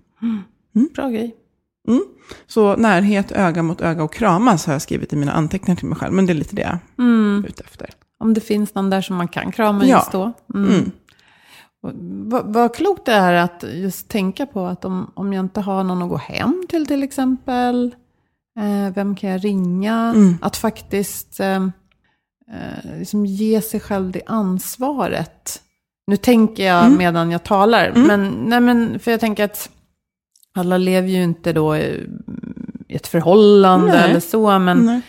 Bra 0.96 1.10
grej. 1.10 1.36
Mm. 1.88 2.04
Så 2.48 2.76
närhet, 2.76 3.32
öga 3.32 3.64
mot 3.64 3.82
öga 3.82 4.04
och 4.04 4.14
kramas 4.14 4.66
har 4.66 4.74
jag 4.74 4.82
skrivit 4.82 5.14
i 5.14 5.16
mina 5.16 5.32
anteckningar 5.32 5.76
till 5.76 5.88
mig 5.88 5.98
själv. 5.98 6.14
Men 6.14 6.26
det 6.26 6.34
är 6.34 6.36
lite 6.36 6.56
det 6.56 6.62
jag 6.62 7.06
är 7.06 7.48
ute 7.48 7.64
efter. 7.64 7.90
Om 8.20 8.34
det 8.34 8.42
finns 8.42 8.76
någon 8.76 8.90
där 8.90 9.02
som 9.02 9.16
man 9.16 9.28
kan 9.28 9.52
krama 9.52 9.86
Ja. 9.86 9.98
just 9.98 10.12
då. 10.12 10.34
Mm. 10.54 10.70
Mm. 10.70 10.92
Vad, 12.30 12.54
vad 12.54 12.76
klokt 12.76 13.06
det 13.06 13.12
är 13.12 13.34
att 13.34 13.64
just 13.74 14.08
tänka 14.10 14.46
på 14.46 14.66
att 14.66 14.86
om, 14.86 15.12
om 15.14 15.34
jag 15.34 15.46
inte 15.46 15.62
har 15.62 15.84
någon 15.84 16.02
att 16.02 16.10
gå 16.10 16.18
hem 16.18 16.66
till 16.70 16.88
till 16.88 17.04
exempel, 17.04 17.96
vem 18.94 19.16
kan 19.16 19.30
jag 19.30 19.46
ringa? 19.46 20.16
Att 20.42 20.58
faktiskt 20.58 21.40
eh, 21.40 21.64
eh, 22.52 22.98
liksom 23.00 23.26
ge 23.26 23.62
sig 23.62 23.80
själv 23.80 24.12
det 24.12 24.22
ansvaret. 24.26 25.62
Nu 26.08 26.18
tänker 26.18 26.66
jag 26.66 26.92
medan 26.92 27.32
jag 27.32 27.44
talar, 27.44 27.92
men, 27.96 28.30
nej 28.30 28.62
men 28.62 29.00
för 29.00 29.12
jag 29.12 29.20
tänker 29.20 29.44
att 29.44 29.70
alla 30.56 30.78
lever 30.78 31.08
ju 31.08 31.24
inte 31.24 31.54
då 31.54 31.78
i 31.78 32.08
ett 32.88 33.08
förhållande 33.08 33.88
Nej. 33.94 34.10
eller 34.10 34.20
så, 34.20 34.60
men 34.60 34.78
Nej. 34.78 35.02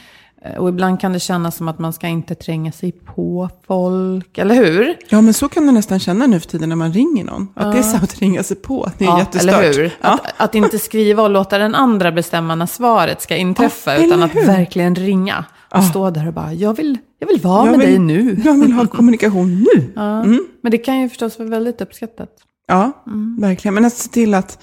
Eh, 0.44 0.54
Och 0.58 0.68
ibland 0.68 1.00
kan 1.00 1.12
det 1.12 1.20
kännas 1.20 1.56
som 1.56 1.68
att 1.68 1.78
man 1.78 1.92
ska 1.92 2.06
inte 2.06 2.34
tränga 2.34 2.72
sig 2.72 2.92
på 2.92 3.48
folk, 3.66 4.38
eller 4.38 4.54
hur? 4.54 4.96
Ja, 5.08 5.20
men 5.20 5.34
så 5.34 5.48
kan 5.48 5.64
man 5.64 5.74
nästan 5.74 5.98
känna 5.98 6.26
nu 6.26 6.40
för 6.40 6.48
tiden 6.48 6.68
när 6.68 6.76
man 6.76 6.92
ringer 6.92 7.24
någon. 7.24 7.48
Att 7.54 7.72
det 7.72 7.78
är 7.78 7.82
så 7.82 7.96
att 7.96 8.18
ringa 8.18 8.42
sig 8.42 8.56
på. 8.56 8.90
Det 8.98 9.04
är 9.04 9.18
jättestört. 9.18 9.54
eller 9.64 9.72
hur? 9.82 9.92
Ja. 10.00 10.08
Att, 10.08 10.20
att 10.36 10.54
inte 10.54 10.78
skriva 10.78 11.22
och 11.22 11.30
låta 11.30 11.58
den 11.58 11.74
andra 11.74 12.12
bestämma 12.12 12.54
när 12.54 12.66
svaret 12.66 13.22
ska 13.22 13.36
inträffa, 13.36 13.94
Ja, 13.98 14.04
utan 14.06 14.22
att 14.22 14.34
hur? 14.34 14.46
verkligen 14.46 14.94
ringa. 14.94 15.44
Och 15.72 15.76
Ja. 15.78 15.82
stå 15.82 16.10
där 16.10 16.26
och 16.26 16.32
bara, 16.34 16.52
jag 16.52 16.76
vill, 16.76 16.98
jag 17.18 17.26
vill 17.28 17.40
vara 17.40 17.66
Jag 17.66 17.78
med 17.78 17.86
vill- 17.86 17.88
dig 17.88 17.98
nu. 17.98 18.36
Jag 18.44 18.54
vill 18.60 18.72
ha 18.72 18.86
kommunikation 18.86 19.54
nu. 19.74 19.92
Ja. 19.96 20.24
Men 20.62 20.70
det 20.70 20.78
kan 20.78 21.00
ju 21.00 21.08
förstås 21.08 21.38
vara 21.38 21.48
väldigt 21.48 21.80
uppskattat. 21.80 22.28
Ja, 22.66 22.92
verkligen. 23.40 23.74
Men 23.74 23.84
att 23.84 23.92
se 23.92 24.08
till 24.10 24.34
att 24.34 24.58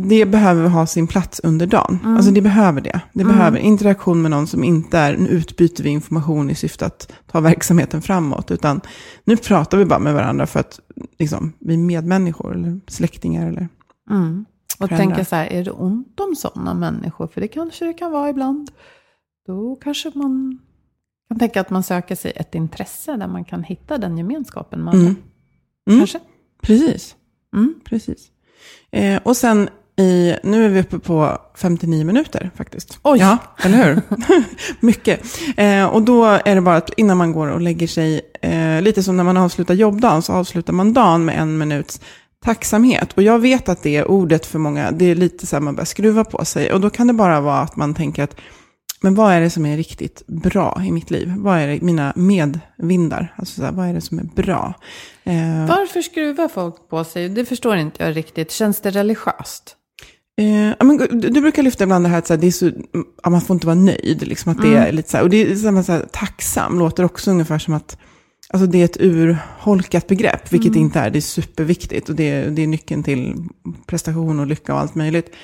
det 0.00 0.26
behöver 0.26 0.68
ha 0.68 0.86
sin 0.86 1.06
plats 1.06 1.40
under 1.44 1.66
dagen. 1.66 1.98
Alltså 2.04 2.30
det 2.30 2.40
behöver 2.40 2.80
det. 2.80 3.00
Det 3.12 3.24
behöver 3.24 3.58
interaktion 3.58 4.22
med 4.22 4.30
någon 4.30 4.46
som 4.46 4.64
inte 4.64 4.98
är, 4.98 5.16
nu 5.16 5.28
utbyter 5.28 5.84
vi 5.84 5.90
information 5.90 6.50
i 6.50 6.54
syfte 6.54 6.86
att 6.86 7.12
ta 7.26 7.40
verksamheten 7.40 8.02
framåt. 8.02 8.50
Utan 8.50 8.80
nu 9.24 9.36
pratar 9.36 9.78
vi 9.78 9.84
bara 9.84 9.98
med 9.98 10.14
varandra 10.14 10.46
för 10.46 10.60
att 10.60 10.80
liksom, 11.18 11.52
vi 11.58 11.74
är 11.74 11.78
medmänniskor 11.78 12.54
eller 12.54 12.80
släktingar. 12.86 13.48
Eller, 13.48 13.68
Och 14.78 14.88
Förändra. 14.88 14.96
tänka 14.96 15.24
så 15.24 15.36
här, 15.36 15.46
är 15.46 15.64
det 15.64 15.70
ont 15.70 16.20
om 16.20 16.36
sådana 16.36 16.74
människor? 16.74 17.26
För 17.26 17.40
det 17.40 17.48
kanske 17.48 17.84
det 17.84 17.92
kan 17.92 18.12
vara 18.12 18.28
ibland. 18.28 18.70
Då 19.46 19.76
kanske 19.76 20.12
man 20.14 20.58
kan 21.28 21.38
tänka 21.38 21.60
att 21.60 21.70
man 21.70 21.82
söker 21.82 22.14
sig 22.14 22.32
ett 22.36 22.54
intresse 22.54 23.16
där 23.16 23.28
man 23.28 23.44
kan 23.44 23.62
hitta 23.64 23.98
den 23.98 24.18
gemenskapen 24.18 24.84
med 24.84 24.94
andra. 24.94 25.14
Mm. 25.90 25.98
Kanske? 25.98 26.20
Precis. 26.62 27.16
Mm. 27.56 27.74
Precis. 27.84 28.30
Eh, 28.90 29.22
och 29.24 29.36
sen 29.36 29.68
i, 29.98 30.36
nu 30.42 30.64
är 30.64 30.68
vi 30.68 30.80
uppe 30.80 30.98
på 30.98 31.38
59 31.54 32.04
minuter 32.04 32.50
faktiskt. 32.56 32.98
Oj. 33.02 33.18
Ja, 33.18 33.38
eller 33.62 33.84
hur? 33.84 34.02
Mycket. 34.80 35.20
Eh, 35.56 35.86
och 35.86 36.02
då 36.02 36.24
är 36.24 36.54
det 36.54 36.60
bara 36.60 36.76
att 36.76 36.90
innan 36.96 37.16
man 37.16 37.32
går 37.32 37.46
och 37.46 37.60
lägger 37.60 37.86
sig, 37.86 38.20
eh, 38.42 38.82
lite 38.82 39.02
som 39.02 39.16
när 39.16 39.24
man 39.24 39.36
avslutar 39.36 39.74
jobbdagen, 39.74 40.22
så 40.22 40.32
avslutar 40.32 40.72
man 40.72 40.92
dagen 40.92 41.24
med 41.24 41.38
en 41.38 41.58
minuts 41.58 42.00
tacksamhet. 42.44 43.12
Och 43.12 43.22
jag 43.22 43.38
vet 43.38 43.68
att 43.68 43.82
det 43.82 44.04
ordet 44.04 44.46
för 44.46 44.58
många, 44.58 44.90
det 44.90 45.04
är 45.04 45.14
lite 45.14 45.46
så 45.46 45.56
här 45.56 45.60
man 45.60 45.74
börjar 45.74 45.84
skruva 45.86 46.24
på 46.24 46.44
sig. 46.44 46.72
Och 46.72 46.80
då 46.80 46.90
kan 46.90 47.06
det 47.06 47.12
bara 47.12 47.40
vara 47.40 47.60
att 47.60 47.76
man 47.76 47.94
tänker 47.94 48.22
att 48.22 48.36
men 49.00 49.14
vad 49.14 49.32
är 49.32 49.40
det 49.40 49.50
som 49.50 49.66
är 49.66 49.76
riktigt 49.76 50.22
bra 50.26 50.82
i 50.84 50.92
mitt 50.92 51.10
liv? 51.10 51.34
Vad 51.36 51.58
är 51.58 51.66
det, 51.68 51.82
mina 51.82 52.12
medvindar? 52.16 53.34
Alltså 53.36 53.60
så 53.60 53.64
här, 53.64 53.72
vad 53.72 53.88
är 53.88 53.94
det 53.94 54.00
som 54.00 54.18
är 54.18 54.24
bra? 54.24 54.74
Eh, 55.24 55.66
Varför 55.68 56.02
skruvar 56.02 56.48
folk 56.48 56.88
på 56.88 57.04
sig? 57.04 57.28
Det 57.28 57.44
förstår 57.44 57.76
inte 57.76 58.04
jag 58.04 58.16
riktigt. 58.16 58.50
Känns 58.50 58.80
det 58.80 58.90
religiöst? 58.90 59.76
Eh, 60.38 60.86
men, 60.86 60.96
du, 60.96 61.28
du 61.28 61.40
brukar 61.40 61.62
lyfta 61.62 61.84
ibland 61.84 62.04
det 62.04 62.08
här 62.08 62.18
att 62.18 62.26
så 62.26 62.32
här, 62.32 62.40
det 62.40 62.46
är 62.46 62.50
så, 62.50 62.70
ja, 63.22 63.30
man 63.30 63.40
får 63.40 63.54
inte 63.54 63.66
vara 63.66 63.74
nöjd. 63.74 64.28
Liksom, 64.28 64.52
att 64.52 64.62
det 64.62 64.74
är 64.74 64.92
lite 64.92 65.10
så 65.10 65.16
här, 65.16 65.24
och 65.24 65.30
det 65.30 65.42
är 65.42 65.56
samma 65.56 65.82
så 65.82 65.92
här, 65.92 66.06
tacksam, 66.12 66.78
låter 66.78 67.04
också 67.04 67.30
ungefär 67.30 67.58
som 67.58 67.74
att 67.74 67.98
alltså, 68.48 68.66
det 68.66 68.80
är 68.80 68.84
ett 68.84 69.00
urholkat 69.00 70.06
begrepp, 70.06 70.52
vilket 70.52 70.72
det 70.72 70.78
inte 70.78 71.00
är. 71.00 71.10
Det 71.10 71.18
är 71.18 71.20
superviktigt 71.20 72.08
och 72.08 72.14
det 72.14 72.44
det 72.44 72.62
är 72.62 72.66
nyckeln 72.66 73.02
till 73.02 73.34
prestation 73.86 74.40
och 74.40 74.46
lycka 74.46 74.74
och 74.74 74.80
allt 74.80 74.94
möjligt. 74.94 75.34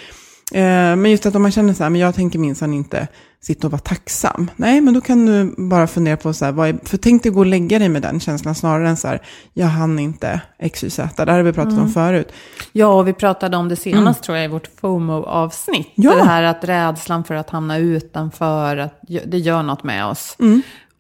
Eh, 0.52 0.96
men 0.96 1.10
just 1.10 1.26
att 1.26 1.34
om 1.34 1.42
man 1.42 1.50
känner 1.50 1.74
så 1.74 1.82
här, 1.82 1.90
men 1.90 2.00
jag 2.00 2.14
tänker 2.14 2.38
minsann 2.38 2.74
inte 2.74 3.08
sitta 3.40 3.66
och 3.66 3.70
vara 3.70 3.80
tacksam. 3.80 4.50
Nej, 4.56 4.80
men 4.80 4.94
då 4.94 5.00
kan 5.00 5.26
du 5.26 5.54
bara 5.58 5.86
fundera 5.86 6.16
på 6.16 6.32
så 6.32 6.44
här, 6.44 6.52
vad 6.52 6.68
är, 6.68 6.78
för 6.84 6.96
tänk 6.96 7.22
dig 7.22 7.32
gå 7.32 7.40
och 7.40 7.46
lägga 7.46 7.78
dig 7.78 7.88
med 7.88 8.02
den 8.02 8.20
känslan 8.20 8.54
snarare 8.54 8.88
än 8.88 8.96
så 8.96 9.08
här, 9.08 9.22
jag 9.52 9.66
hann 9.66 9.98
inte 9.98 10.40
XYZ. 10.72 10.96
Det 10.96 11.02
här 11.18 11.26
har 11.26 11.42
vi 11.42 11.52
pratat 11.52 11.78
om 11.78 11.90
förut. 11.90 12.32
Ja, 12.72 12.86
och 12.86 13.08
vi 13.08 13.12
pratade 13.12 13.56
om 13.56 13.68
det 13.68 13.76
senast 13.76 14.22
tror 14.22 14.36
jag 14.36 14.44
i 14.44 14.48
vårt 14.48 14.70
FOMO-avsnitt. 14.80 15.92
Ja. 15.94 16.14
Det 16.14 16.24
här 16.24 16.42
att 16.42 16.64
rädslan 16.64 17.24
för 17.24 17.34
att 17.34 17.50
hamna 17.50 17.78
utanför, 17.78 18.76
att 18.76 19.00
det 19.26 19.38
gör 19.38 19.62
något 19.62 19.82
med 19.82 20.06
oss. 20.06 20.36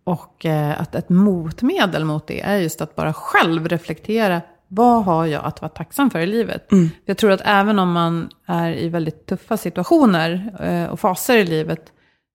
Och 0.04 0.46
eh, 0.46 0.80
att 0.80 0.94
ett 0.94 1.08
motmedel 1.08 2.04
mot 2.04 2.26
det 2.26 2.40
är 2.40 2.56
just 2.56 2.80
att 2.80 2.96
bara 2.96 3.12
själv 3.12 3.68
reflektera. 3.68 4.40
Vad 4.74 5.04
har 5.04 5.26
jag 5.26 5.44
att 5.44 5.60
vara 5.60 5.68
tacksam 5.68 6.10
för 6.10 6.20
i 6.20 6.26
livet? 6.26 6.66
Jag 7.04 7.18
tror 7.18 7.30
att 7.30 7.40
även 7.44 7.78
om 7.78 7.92
man 7.92 8.28
är 8.46 8.72
i 8.72 8.88
väldigt 8.88 9.26
tuffa 9.26 9.56
situationer 9.56 10.54
eh, 10.60 10.92
och 10.92 11.00
faser 11.00 11.36
i 11.38 11.44
livet 11.44 11.92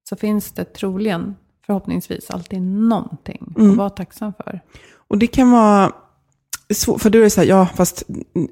så 0.10 0.16
finns 0.16 0.52
det 0.52 0.66
troligen, 0.66 1.36
förhoppningsvis, 1.66 2.32
alltid 2.32 2.62
någonting 2.62 3.56
att 3.58 3.78
vara 3.78 3.90
tacksam 3.90 4.34
för. 4.34 4.62
Och 5.08 5.18
det 5.18 5.28
kan 5.28 5.52
vara 5.52 5.92
för 6.76 7.10
då 7.10 7.20
är 7.20 7.24
det 7.24 7.30
så 7.30 7.42
här, 7.42 7.48
ja 7.48 7.68
fast 7.76 8.04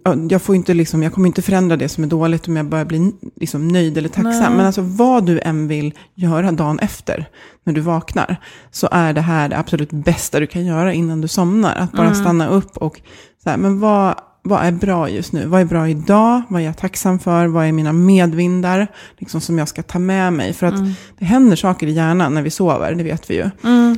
ja, 0.04 0.16
jag, 0.30 0.42
får 0.42 0.56
inte 0.56 0.74
liksom, 0.74 1.04
jag 1.04 1.14
kommer 1.14 1.28
inte 1.28 1.42
förändra 1.42 1.78
det 1.78 1.90
som 1.90 2.04
är 2.04 2.08
dåligt 2.08 2.48
om 2.48 2.56
jag 2.56 2.66
bara 2.66 2.86
blir 2.86 3.12
liksom, 3.36 3.68
nöjd 3.68 3.98
eller 3.98 4.10
tacksam. 4.10 4.54
Men 4.54 4.66
alltså 4.66 4.82
vad 4.82 5.26
du 5.26 5.40
än 5.40 5.68
vill 5.68 5.94
göra 6.16 6.52
dagen 6.52 6.80
efter, 6.80 7.30
när 7.64 7.74
du 7.74 7.82
vaknar, 7.82 8.38
så 8.72 8.88
är 8.92 9.14
det 9.14 9.22
här 9.22 9.50
det 9.50 9.58
absolut 9.58 9.92
bästa 9.92 10.40
du 10.40 10.48
kan 10.48 10.66
göra 10.66 10.94
innan 10.94 11.22
du 11.22 11.28
somnar. 11.28 11.76
Att 11.76 11.92
bara 11.92 12.14
stanna 12.14 12.48
upp 12.48 12.78
och, 12.78 13.02
så 13.44 13.50
här, 13.50 13.58
men 13.58 13.80
vad, 13.80 14.16
vad 14.44 14.66
är 14.66 14.72
bra 14.72 15.10
just 15.10 15.34
nu? 15.34 15.46
Vad 15.46 15.62
är 15.62 15.66
bra 15.66 15.90
idag? 15.90 16.42
Vad 16.50 16.62
är 16.62 16.66
jag 16.66 16.78
tacksam 16.78 17.20
för? 17.20 17.48
Vad 17.48 17.66
är 17.66 17.72
mina 17.72 17.94
medvindar 17.94 18.88
liksom, 19.18 19.42
som 19.42 19.58
jag 19.58 19.68
ska 19.68 19.84
ta 19.84 20.00
med 20.00 20.34
mig? 20.34 20.54
För 20.54 20.68
att 20.68 20.76
det 21.20 21.26
händer 21.26 21.56
saker 21.56 21.88
i 21.88 21.92
hjärnan 21.92 22.34
när 22.34 22.42
vi 22.42 22.50
sover, 22.50 22.96
det 22.96 23.04
vet 23.04 23.30
vi 23.30 23.36
ju. 23.36 23.50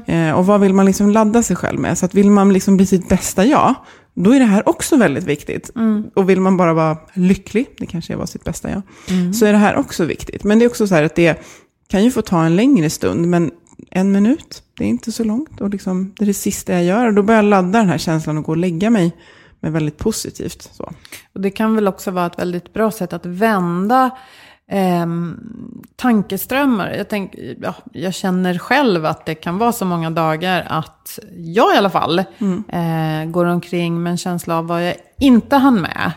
Eh, 0.05 0.32
och 0.32 0.45
vad 0.45 0.62
vill 0.62 0.73
man 0.73 0.86
liksom 0.86 1.10
ladda 1.10 1.43
sig 1.43 1.55
själv 1.55 1.79
med? 1.79 1.97
Så 1.97 2.05
att 2.05 2.13
vill 2.13 2.32
man 2.32 2.53
liksom 2.53 2.77
bli 2.77 2.86
sitt 2.86 3.10
bästa 3.10 3.45
jag, 3.45 3.75
då 4.23 4.32
är 4.32 4.39
det 4.39 4.45
här 4.45 4.69
också 4.69 4.97
väldigt 4.97 5.23
viktigt. 5.23 5.71
Och 6.15 6.29
vill 6.29 6.41
man 6.41 6.58
bara 6.58 6.73
vara 6.73 6.97
lycklig, 7.13 7.67
det 7.77 7.86
kanske 7.86 8.13
är 8.13 8.17
vara 8.17 8.27
sitt 8.27 8.43
bästa 8.43 8.69
jag, 8.69 8.82
så 9.36 9.45
är 9.45 9.51
det 9.51 9.58
här 9.58 9.75
också 9.75 10.05
viktigt. 10.05 10.43
Men 10.43 10.60
det 10.60 10.65
är 10.65 10.69
också 10.69 10.88
så 10.88 10.95
här 10.95 11.03
att 11.03 11.15
det 11.15 11.43
kan 11.88 12.03
ju 12.03 12.12
få 12.12 12.21
ta 12.21 12.45
en 12.45 12.55
längre 12.55 12.89
stund, 12.89 13.27
men 13.27 13.51
en 13.91 14.12
minut, 14.12 14.63
det 14.77 14.84
är 14.84 14.88
inte 14.88 15.12
så 15.12 15.23
långt. 15.23 15.62
Och 15.62 15.69
liksom, 15.69 16.13
det 16.17 16.23
är 16.23 16.27
det 16.27 16.34
sista 16.34 16.73
jag 16.73 16.84
gör. 16.84 17.08
Och 17.08 17.13
då 17.13 17.23
börjar 17.23 17.43
jag 17.43 17.49
ladda 17.49 17.79
den 17.79 17.89
här 17.89 17.97
känslan 17.97 18.38
och 18.38 18.43
gå 18.43 18.51
och 18.51 18.58
lägga 18.58 18.89
mig 18.89 19.12
med 19.60 19.71
väldigt 19.71 19.97
positivt. 19.97 20.69
Så. 20.73 20.93
Och 21.34 21.41
det 21.41 21.51
kan 21.51 21.75
väl 21.75 21.88
också 21.88 22.12
vara 22.12 22.25
ett 22.25 22.39
väldigt 22.39 22.73
bra 22.73 22.91
sätt 22.91 23.13
att 23.13 23.25
vända 23.25 24.10
ehm, 24.69 25.38
tankeströmmar. 25.95 26.93
Jag, 26.97 27.10
tänk, 27.10 27.36
ja, 27.62 27.75
jag 27.93 28.13
känner 28.13 28.58
själv 28.58 29.05
att 29.05 29.25
det 29.25 29.36
kan 29.36 29.58
vara 29.58 29.71
så 29.71 29.86
många 29.86 30.10
dagar 30.10 30.65
att 30.69 31.19
jag 31.36 31.75
i 31.75 31.77
alla 31.77 31.89
fall 31.89 32.19
eh, 32.19 33.25
går 33.27 33.45
omkring 33.45 34.03
med 34.03 34.12
en 34.12 34.17
känsla 34.17 34.58
av 34.58 34.67
vad 34.67 34.88
jag 34.88 34.95
inte 35.19 35.55
hann 35.55 35.82
med. 35.82 36.12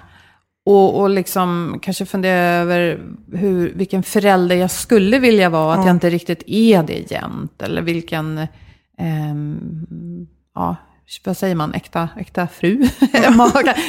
Och, 0.66 1.00
och 1.00 1.10
liksom 1.10 1.78
kanske 1.82 2.06
fundera 2.06 2.40
över 2.40 3.00
hur, 3.32 3.72
vilken 3.74 4.02
förälder 4.02 4.56
jag 4.56 4.70
skulle 4.70 5.18
vilja 5.18 5.50
vara, 5.50 5.74
att 5.74 5.86
jag 5.86 5.94
inte 5.94 6.10
riktigt 6.10 6.42
är 6.46 6.82
det 6.82 7.10
jämt. 7.10 7.62
Eller 7.62 7.82
vilken, 7.82 8.46
ehm, 8.98 10.26
ja, 10.54 10.76
vad 11.24 11.36
säger 11.36 11.54
man, 11.54 11.74
äkta, 11.74 12.08
äkta 12.16 12.48
fru? 12.48 12.78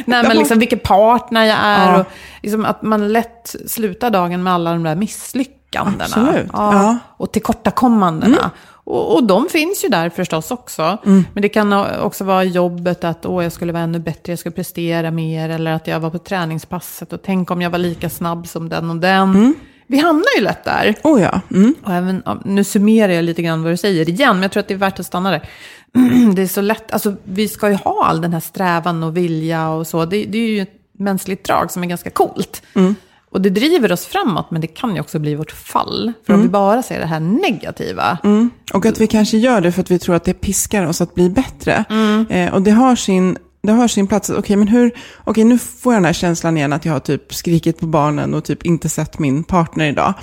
Nej, 0.06 0.24
men 0.24 0.38
liksom 0.38 0.60
vilken 0.60 0.80
partner 0.80 1.46
jag 1.46 1.58
är. 1.62 1.94
Ja. 1.94 2.00
Och 2.00 2.06
liksom 2.42 2.66
att 2.66 2.82
man 2.82 3.14
lätt 3.14 3.56
slutar 3.68 4.10
dagen 4.10 4.44
med 4.44 4.54
alla 4.54 4.72
de 4.72 4.84
där 4.84 4.96
misslyckandena. 4.96 6.04
Absolut, 6.04 6.50
ja. 6.54 6.98
Och 7.18 7.32
tillkortakommandena. 7.32 8.52
Och, 8.86 9.16
och 9.16 9.24
de 9.24 9.50
finns 9.50 9.86
ju 9.86 9.90
där 9.90 10.10
förstås 10.10 10.52
också. 10.52 10.98
Men 11.04 11.42
det 11.42 11.50
kan 11.50 11.74
också 12.00 12.24
vara 12.24 12.44
jobbet 12.44 13.04
att 13.04 13.26
åh, 13.26 13.44
jag 13.44 13.52
skulle 13.52 13.74
vara 13.74 13.84
ännu 13.84 14.00
bättre, 14.00 14.32
jag 14.32 14.40
skulle 14.40 14.56
prestera 14.56 15.12
mer. 15.12 15.50
Eller 15.50 15.72
att 15.72 15.88
jag 15.88 16.00
var 16.00 16.10
på 16.10 16.20
träningspasset 16.20 17.14
och 17.14 17.22
tänk 17.22 17.52
om 17.52 17.62
jag 17.62 17.70
var 17.70 17.80
lika 17.80 18.10
snabb 18.10 18.48
som 18.48 18.70
den 18.70 18.90
och 18.90 18.96
den. 18.98 19.56
Vi 19.88 19.98
hamnar 19.98 20.38
ju 20.38 20.44
lätt 20.44 20.64
där. 20.64 20.96
Oh 21.04 21.22
ja. 21.22 21.42
Mm. 21.52 21.76
Och 21.84 21.94
även, 21.94 22.24
nu 22.46 22.64
summerar 22.64 23.14
jag 23.14 23.24
lite 23.26 23.42
grann 23.42 23.64
vad 23.64 23.72
du 23.72 23.78
säger 23.78 24.10
igen, 24.10 24.36
men 24.36 24.42
jag 24.42 24.52
tror 24.52 24.62
att 24.62 24.68
det 24.68 24.74
är 24.74 24.78
värt 24.78 25.00
att 25.00 25.06
stanna 25.06 25.32
där. 25.32 25.50
Det 26.36 26.42
är 26.42 26.48
så 26.48 26.62
lätt, 26.62 26.92
alltså 26.92 27.16
vi 27.24 27.48
ska 27.48 27.70
ju 27.70 27.76
ha 27.76 28.06
all 28.06 28.22
den 28.22 28.34
här 28.34 28.40
strävan 28.40 29.04
och 29.04 29.18
vilja 29.18 29.70
och 29.70 29.88
så. 29.88 30.06
Det, 30.06 30.26
det 30.26 30.38
är 30.38 30.48
ju 30.48 30.62
ett 30.62 30.74
mänskligt 31.00 31.46
drag 31.46 31.72
som 31.72 31.84
är 31.84 31.88
ganska 31.88 32.10
coolt. 32.10 32.62
Och 33.30 33.42
det 33.42 33.50
driver 33.50 33.92
oss 33.92 34.06
framåt, 34.06 34.52
men 34.52 34.62
det 34.62 34.68
kan 34.68 34.96
ju 34.96 35.02
också 35.02 35.20
bli 35.20 35.36
vårt 35.36 35.52
fall. 35.52 36.14
För 36.26 36.34
om 36.34 36.42
vi 36.42 36.48
bara 36.48 36.84
ser 36.84 37.00
det 37.00 37.06
här 37.06 37.20
negativa. 37.20 38.18
Och 38.74 38.86
att 38.86 39.02
vi 39.02 39.08
kanske 39.08 39.38
gör 39.38 39.62
det 39.62 39.72
för 39.72 39.82
att 39.82 39.92
vi 39.92 40.00
tror 40.00 40.16
att 40.16 40.24
det 40.24 40.34
piskar 40.34 40.86
oss 40.88 41.02
att 41.02 41.16
bli 41.16 41.30
bättre. 41.30 41.86
Eh, 42.30 42.54
och 42.54 42.62
det 42.62 42.72
har 42.72 42.96
sin, 42.96 43.38
det 43.64 43.72
har 43.72 43.88
sin 43.88 44.08
plats. 44.08 44.30
Okej, 44.30 44.56
men 44.56 44.68
hur, 44.68 44.92
okej, 45.24 45.44
nu 45.44 45.58
får 45.58 45.94
jag 45.94 46.02
den 46.02 46.06
här 46.06 46.14
känslan 46.14 46.58
igen 46.58 46.74
att 46.74 46.86
jag 46.86 46.94
har 46.94 47.00
typ 47.00 47.34
skrikit 47.34 47.80
på 47.80 47.86
barnen 47.86 48.34
och 48.34 48.44
typ 48.44 48.66
inte 48.66 48.90
sett 48.90 49.20
min 49.20 49.44
partner 49.44 49.86
idag. 49.86 50.14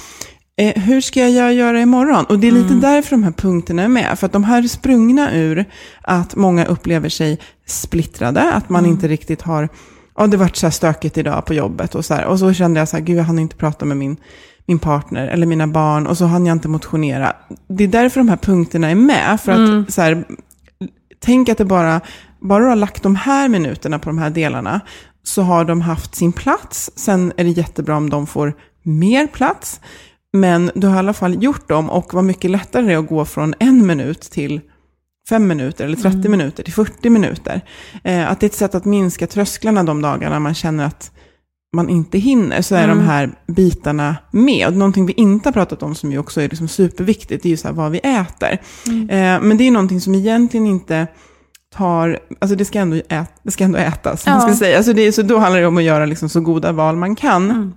Eh, 0.56 0.82
hur 0.82 1.00
ska 1.00 1.28
jag 1.28 1.54
göra 1.54 1.80
imorgon? 1.80 2.24
Och 2.24 2.38
det 2.38 2.48
är 2.48 2.52
lite 2.52 2.74
därför 2.74 3.10
de 3.10 3.22
här 3.22 3.32
punkterna 3.32 3.82
är 3.82 3.88
med. 3.88 4.18
För 4.18 4.26
att 4.26 4.32
de 4.32 4.44
här 4.44 4.62
är 4.62 4.68
sprungna 4.68 5.34
ur 5.34 5.64
att 6.02 6.36
många 6.36 6.64
upplever 6.64 7.08
sig 7.08 7.38
splittrade, 7.66 8.52
att 8.52 8.68
man 8.68 8.86
inte 8.86 9.08
riktigt 9.08 9.42
har 9.42 9.68
ja, 10.16 10.26
det 10.26 10.36
vart 10.36 10.56
så 10.56 10.66
här 10.66 10.70
stökigt 10.70 11.18
idag 11.18 11.46
på 11.46 11.54
jobbet 11.54 11.94
och 11.94 12.04
så 12.04 12.14
här. 12.14 12.24
Och 12.24 12.38
så 12.38 12.52
kände 12.52 12.80
jag 12.80 12.88
så 12.88 12.96
här, 12.96 13.04
gud 13.04 13.18
jag 13.18 13.24
hann 13.24 13.38
inte 13.38 13.56
prata 13.56 13.84
med 13.84 13.96
min, 13.96 14.16
min 14.66 14.78
partner 14.78 15.28
eller 15.28 15.46
mina 15.46 15.66
barn 15.66 16.06
och 16.06 16.18
så 16.18 16.24
hann 16.24 16.46
jag 16.46 16.54
inte 16.54 16.68
motionera. 16.68 17.32
Det 17.68 17.84
är 17.84 17.88
därför 17.88 18.20
de 18.20 18.28
här 18.28 18.36
punkterna 18.36 18.90
är 18.90 18.94
med. 18.94 19.40
För 19.40 19.52
att 19.52 19.92
så 19.92 20.02
här, 20.02 20.24
tänk 21.20 21.48
att 21.48 21.58
det 21.58 21.64
bara, 21.64 22.00
bara 22.40 22.62
du 22.62 22.68
har 22.68 22.76
lagt 22.76 23.02
de 23.02 23.16
här 23.16 23.48
minuterna 23.48 23.98
på 23.98 24.08
de 24.08 24.18
här 24.18 24.30
delarna 24.30 24.80
så 25.22 25.42
har 25.42 25.64
de 25.64 25.80
haft 25.80 26.14
sin 26.14 26.32
plats. 26.32 26.90
Sen 26.96 27.32
är 27.36 27.44
det 27.44 27.50
jättebra 27.50 27.96
om 27.96 28.10
de 28.10 28.26
får 28.26 28.54
mer 28.82 29.26
plats. 29.26 29.80
Men 30.32 30.70
du 30.74 30.86
har 30.86 30.96
i 30.96 30.98
alla 30.98 31.12
fall 31.12 31.42
gjort 31.42 31.68
dem 31.68 31.90
och 31.90 32.14
vad 32.14 32.24
mycket 32.24 32.50
lättare 32.50 32.86
det 32.86 32.92
är 32.92 32.98
att 32.98 33.08
gå 33.08 33.24
från 33.24 33.54
en 33.58 33.86
minut 33.86 34.20
till 34.20 34.60
fem 35.28 35.46
minuter 35.46 35.84
eller 35.84 35.96
30 35.96 36.28
minuter 36.28 36.62
till 36.62 36.72
40 36.72 37.10
minuter. 37.10 37.60
Eh, 38.04 38.30
att 38.30 38.40
det 38.40 38.46
är 38.46 38.48
ett 38.48 38.54
sätt 38.54 38.74
att 38.74 38.84
minska 38.84 39.26
trösklarna 39.26 39.84
de 39.84 40.02
dagarna 40.02 40.40
man 40.40 40.54
känner 40.54 40.84
att 40.84 41.12
man 41.72 41.88
inte 41.88 42.18
hinner, 42.18 42.62
så 42.62 42.74
är 42.74 42.88
de 42.88 43.00
här 43.00 43.30
bitarna 43.46 44.16
med. 44.30 44.66
Och 44.66 44.72
någonting 44.72 45.06
vi 45.06 45.12
inte 45.12 45.48
har 45.48 45.52
pratat 45.52 45.82
om 45.82 45.94
som 45.94 46.12
ju 46.12 46.18
också 46.18 46.40
är 46.40 46.48
liksom 46.48 46.68
superviktigt, 46.68 47.42
det 47.42 47.48
är 47.48 47.50
ju 47.50 47.56
så 47.56 47.72
vad 47.72 47.92
vi 47.92 47.98
äter. 47.98 48.52
Eh, 48.86 49.40
men 49.40 49.56
det 49.56 49.64
är 49.64 49.70
någonting 49.70 50.00
som 50.00 50.14
egentligen 50.14 50.66
inte 50.66 51.06
tar, 51.74 52.18
alltså 52.38 52.56
det 52.56 52.64
ska 52.64 52.78
ändå, 52.78 52.96
ät, 53.08 53.32
det 53.42 53.50
ska 53.50 53.64
ändå 53.64 53.78
ätas, 53.78 54.26
man 54.26 54.40
ska 54.40 54.50
Ja. 54.50 54.56
säga. 54.56 54.76
Alltså 54.76 54.92
det, 54.92 55.12
så 55.12 55.22
då 55.22 55.38
handlar 55.38 55.60
det 55.60 55.66
om 55.66 55.76
att 55.76 55.82
göra 55.82 56.06
liksom 56.06 56.28
så 56.28 56.40
goda 56.40 56.72
val 56.72 56.96
man 56.96 57.16
kan. 57.16 57.74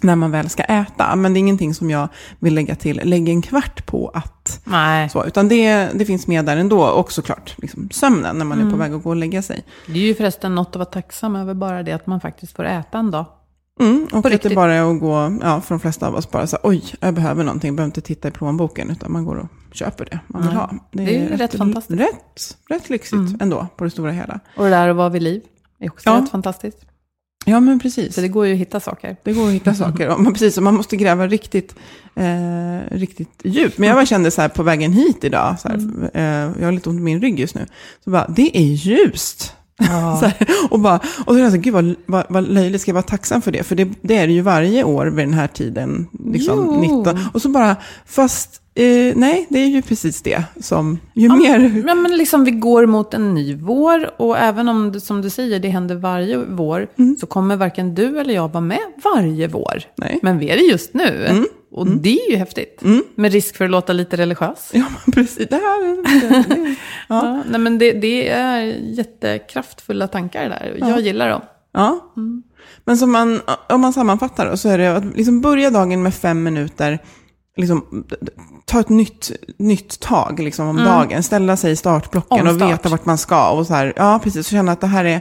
När 0.00 0.16
man 0.16 0.30
väl 0.30 0.48
ska 0.50 0.62
äta. 0.62 1.16
Men 1.16 1.32
det 1.34 1.38
är 1.38 1.40
ingenting 1.40 1.74
som 1.74 1.90
jag 1.90 2.08
vill 2.38 2.54
lägga 2.54 2.74
till, 2.74 3.00
lägg 3.04 3.28
en 3.28 3.42
kvart 3.42 3.86
på 3.86 4.10
att 4.14 4.60
Nej. 4.64 5.08
så, 5.08 5.24
utan 5.24 5.48
det, 5.48 5.88
det 5.94 6.04
finns 6.04 6.26
med 6.26 6.44
där 6.44 6.56
ändå. 6.56 6.84
Och 6.84 7.12
såklart 7.12 7.54
liksom, 7.58 7.88
sömnen 7.92 8.38
när 8.38 8.44
man 8.44 8.66
är 8.66 8.70
på 8.70 8.76
väg 8.76 8.92
att 8.92 9.02
gå 9.02 9.10
och 9.10 9.16
lägga 9.16 9.42
sig. 9.42 9.64
Det 9.86 9.92
är 9.98 10.02
ju 10.02 10.14
förresten 10.14 10.54
något 10.54 10.68
att 10.68 10.76
vara 10.76 10.84
tacksam 10.84 11.36
över 11.36 11.54
bara 11.54 11.82
det 11.82 11.92
att 11.92 12.06
man 12.06 12.20
faktiskt 12.20 12.56
får 12.56 12.64
äta 12.64 12.98
en 12.98 13.10
dag. 13.10 13.26
Mm, 13.80 14.06
och 14.12 14.26
att 14.26 14.42
det 14.42 14.54
bara 14.54 14.74
är 14.74 14.90
att 14.94 15.00
gå, 15.00 15.38
ja, 15.42 15.60
för 15.60 15.74
de 15.74 15.80
flesta 15.80 16.06
av 16.08 16.14
oss, 16.14 16.30
bara 16.30 16.46
så 16.46 16.58
oj, 16.62 16.84
jag 17.00 17.14
behöver 17.14 17.44
någonting, 17.44 17.68
jag 17.68 17.76
behöver 17.76 17.88
inte 17.88 18.00
titta 18.00 18.28
i 18.28 18.30
plånboken, 18.30 18.90
utan 18.90 19.12
man 19.12 19.24
går 19.24 19.36
och 19.36 19.48
köper 19.72 20.04
det 20.04 20.20
man 20.26 20.42
vill 20.42 20.52
ha. 20.52 20.74
Det 20.92 21.02
är 21.02 21.30
ju 21.30 21.36
rätt 21.36 21.54
fantastiskt. 21.54 22.00
Rätt, 22.00 22.56
rätt 22.68 22.90
lyxigt 22.90 23.42
ändå, 23.42 23.66
på 23.76 23.84
det 23.84 23.90
stora 23.90 24.10
hela. 24.12 24.40
Och 24.56 24.64
det 24.64 24.70
där 24.70 24.88
att 24.88 24.96
vara 24.96 25.08
vid 25.08 25.22
liv 25.22 25.42
är 25.80 25.90
också 25.90 26.08
Ja. 26.10 26.16
rätt 26.22 26.30
fantastiskt. 26.30 26.78
Ja, 27.46 27.60
men 27.60 27.80
precis. 27.80 28.14
Så 28.14 28.20
det 28.20 28.28
går 28.28 28.46
ju 28.46 28.52
att 28.52 28.58
hitta 28.58 28.80
saker. 28.80 29.16
Det 29.24 29.32
går 29.32 29.46
att 29.46 29.52
hitta 29.52 29.74
saker. 29.84 30.08
Och 30.08 30.20
man, 30.20 30.32
precis, 30.32 30.56
och 30.56 30.62
man 30.62 30.74
måste 30.74 30.96
gräva 30.96 31.26
riktigt, 31.26 31.74
eh, 32.14 32.96
riktigt 32.96 33.40
djupt. 33.44 33.78
Men 33.78 33.88
jag 33.88 33.96
bara 33.96 34.06
kände 34.06 34.30
så 34.30 34.40
här 34.40 34.48
på 34.48 34.62
vägen 34.62 34.92
hit 34.92 35.24
idag, 35.24 35.56
så 35.60 35.68
här, 35.68 35.76
eh, 36.14 36.22
jag 36.60 36.64
har 36.66 36.72
lite 36.72 36.88
ont 36.90 36.98
i 36.98 37.02
min 37.02 37.20
rygg 37.20 37.40
just 37.40 37.54
nu. 37.54 37.66
Så 38.04 38.10
bara, 38.10 38.26
det 38.28 38.58
är 38.58 38.62
ljust. 38.62 39.52
så 40.20 40.26
här, 40.26 40.46
och, 40.70 40.80
bara, 40.80 41.00
och 41.26 41.34
då 41.34 41.34
är 41.34 41.42
jag 41.42 41.50
så 41.50 41.56
här, 41.56 41.62
gud 41.62 41.74
vad, 41.74 41.94
vad, 42.06 42.26
vad 42.28 42.48
löjligt, 42.48 42.80
ska 42.80 42.88
jag 42.88 42.94
vara 42.94 43.02
tacksam 43.02 43.42
för 43.42 43.52
det? 43.52 43.62
För 43.62 43.76
det, 43.76 43.88
det 44.02 44.16
är 44.16 44.26
det 44.26 44.32
ju 44.32 44.40
varje 44.40 44.84
år 44.84 45.06
vid 45.06 45.26
den 45.26 45.34
här 45.34 45.46
tiden, 45.46 46.06
liksom 46.24 46.58
Jo. 46.58 46.80
19. 46.98 47.18
Och 47.34 47.42
så 47.42 47.48
bara, 47.48 47.76
fast 48.06 48.60
Eh, 48.76 49.16
nej, 49.16 49.46
det 49.48 49.58
är 49.58 49.66
ju 49.66 49.82
precis 49.82 50.22
det 50.22 50.44
som, 50.60 50.98
ju 51.14 51.28
mer... 51.28 51.82
Ja, 51.88 51.94
men 51.94 52.16
liksom 52.16 52.44
vi 52.44 52.50
går 52.50 52.86
mot 52.86 53.14
en 53.14 53.34
ny 53.34 53.54
vår 53.54 54.10
och 54.20 54.38
även 54.38 54.68
om 54.68 54.92
det, 54.92 55.00
som 55.00 55.22
du 55.22 55.30
säger 55.30 55.58
det 55.60 55.68
händer 55.68 55.94
varje 55.94 56.36
vår 56.36 56.88
så 57.20 57.26
kommer 57.26 57.56
varken 57.56 57.94
du 57.94 58.18
eller 58.20 58.34
jag 58.34 58.48
vara 58.52 58.60
med 58.60 58.78
varje 59.04 59.48
vår. 59.48 59.82
Nej. 59.96 60.18
Men 60.22 60.38
vi 60.38 60.48
är 60.50 60.56
det 60.56 60.62
just 60.62 60.94
nu. 60.94 61.44
Och 61.72 61.86
det 61.86 62.18
är 62.20 62.30
ju 62.30 62.36
häftigt. 62.36 62.82
Med 63.14 63.32
risk 63.32 63.56
för 63.56 63.64
att 63.64 63.70
låta 63.70 63.92
lite 63.92 64.16
religiös. 64.16 64.70
Ja, 64.72 64.84
men 65.04 65.12
precis. 65.12 65.48
Det 65.48 65.56
här, 65.56 66.20
det, 66.20 66.54
det, 66.54 66.74
Ja. 67.08 67.42
nej, 67.50 67.60
men 67.60 67.78
det, 67.78 67.92
det 67.92 68.28
är 68.28 68.60
jättekraftfulla 68.82 70.08
tankar 70.08 70.48
där. 70.48 70.76
Jag 70.78 71.00
gillar 71.00 71.30
dem. 71.30 71.40
Ja. 71.72 72.12
Men 72.84 72.96
som 72.96 73.12
man, 73.12 73.40
om 73.68 73.80
man 73.80 73.92
sammanfattar 73.92 74.50
då, 74.50 74.56
så 74.56 74.68
är 74.68 74.78
det 74.78 74.96
att 74.96 75.16
liksom 75.16 75.40
börja 75.40 75.70
dagen 75.70 76.02
med 76.02 76.14
fem 76.14 76.42
minuter, 76.42 76.98
liksom, 77.56 78.04
ta 78.64 78.80
ett 78.80 78.88
nytt, 78.88 79.32
nytt 79.56 80.00
tag 80.00 80.40
liksom, 80.40 80.68
om 80.68 80.76
dagen, 80.76 81.22
ställa 81.22 81.56
sig 81.56 81.72
i 81.72 81.76
startblocken 81.76 82.46
och 82.46 82.52
Omstart. 82.52 82.70
veta 82.70 82.88
vart 82.88 83.04
man 83.04 83.18
ska. 83.18 83.50
Och 83.50 83.66
så 83.66 83.74
här, 83.74 83.92
ja, 83.96 84.20
precis, 84.22 84.46
och 84.46 84.50
känna 84.50 84.72
att 84.72 84.80
det 84.80 84.86
här 84.86 85.04
är, 85.04 85.20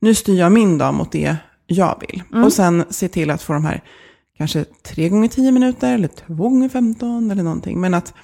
nu 0.00 0.14
styr 0.14 0.38
jag 0.38 0.52
min 0.52 0.78
dag 0.78 0.94
mot 0.94 1.12
det 1.12 1.36
jag 1.66 2.00
vill. 2.00 2.22
Och 2.44 2.52
sen 2.52 2.84
se 2.90 3.08
till 3.08 3.30
att 3.30 3.42
få 3.42 3.52
de 3.52 3.64
här, 3.64 3.82
kanske 4.38 4.64
tre 4.64 5.08
gånger 5.08 5.28
tio 5.28 5.52
minuter, 5.52 5.94
eller 5.94 6.08
två 6.08 6.34
gånger 6.34 6.68
femton 6.68 7.30
eller 7.30 7.42
någonting. 7.42 7.80
Men 7.80 7.94
att 7.94 8.14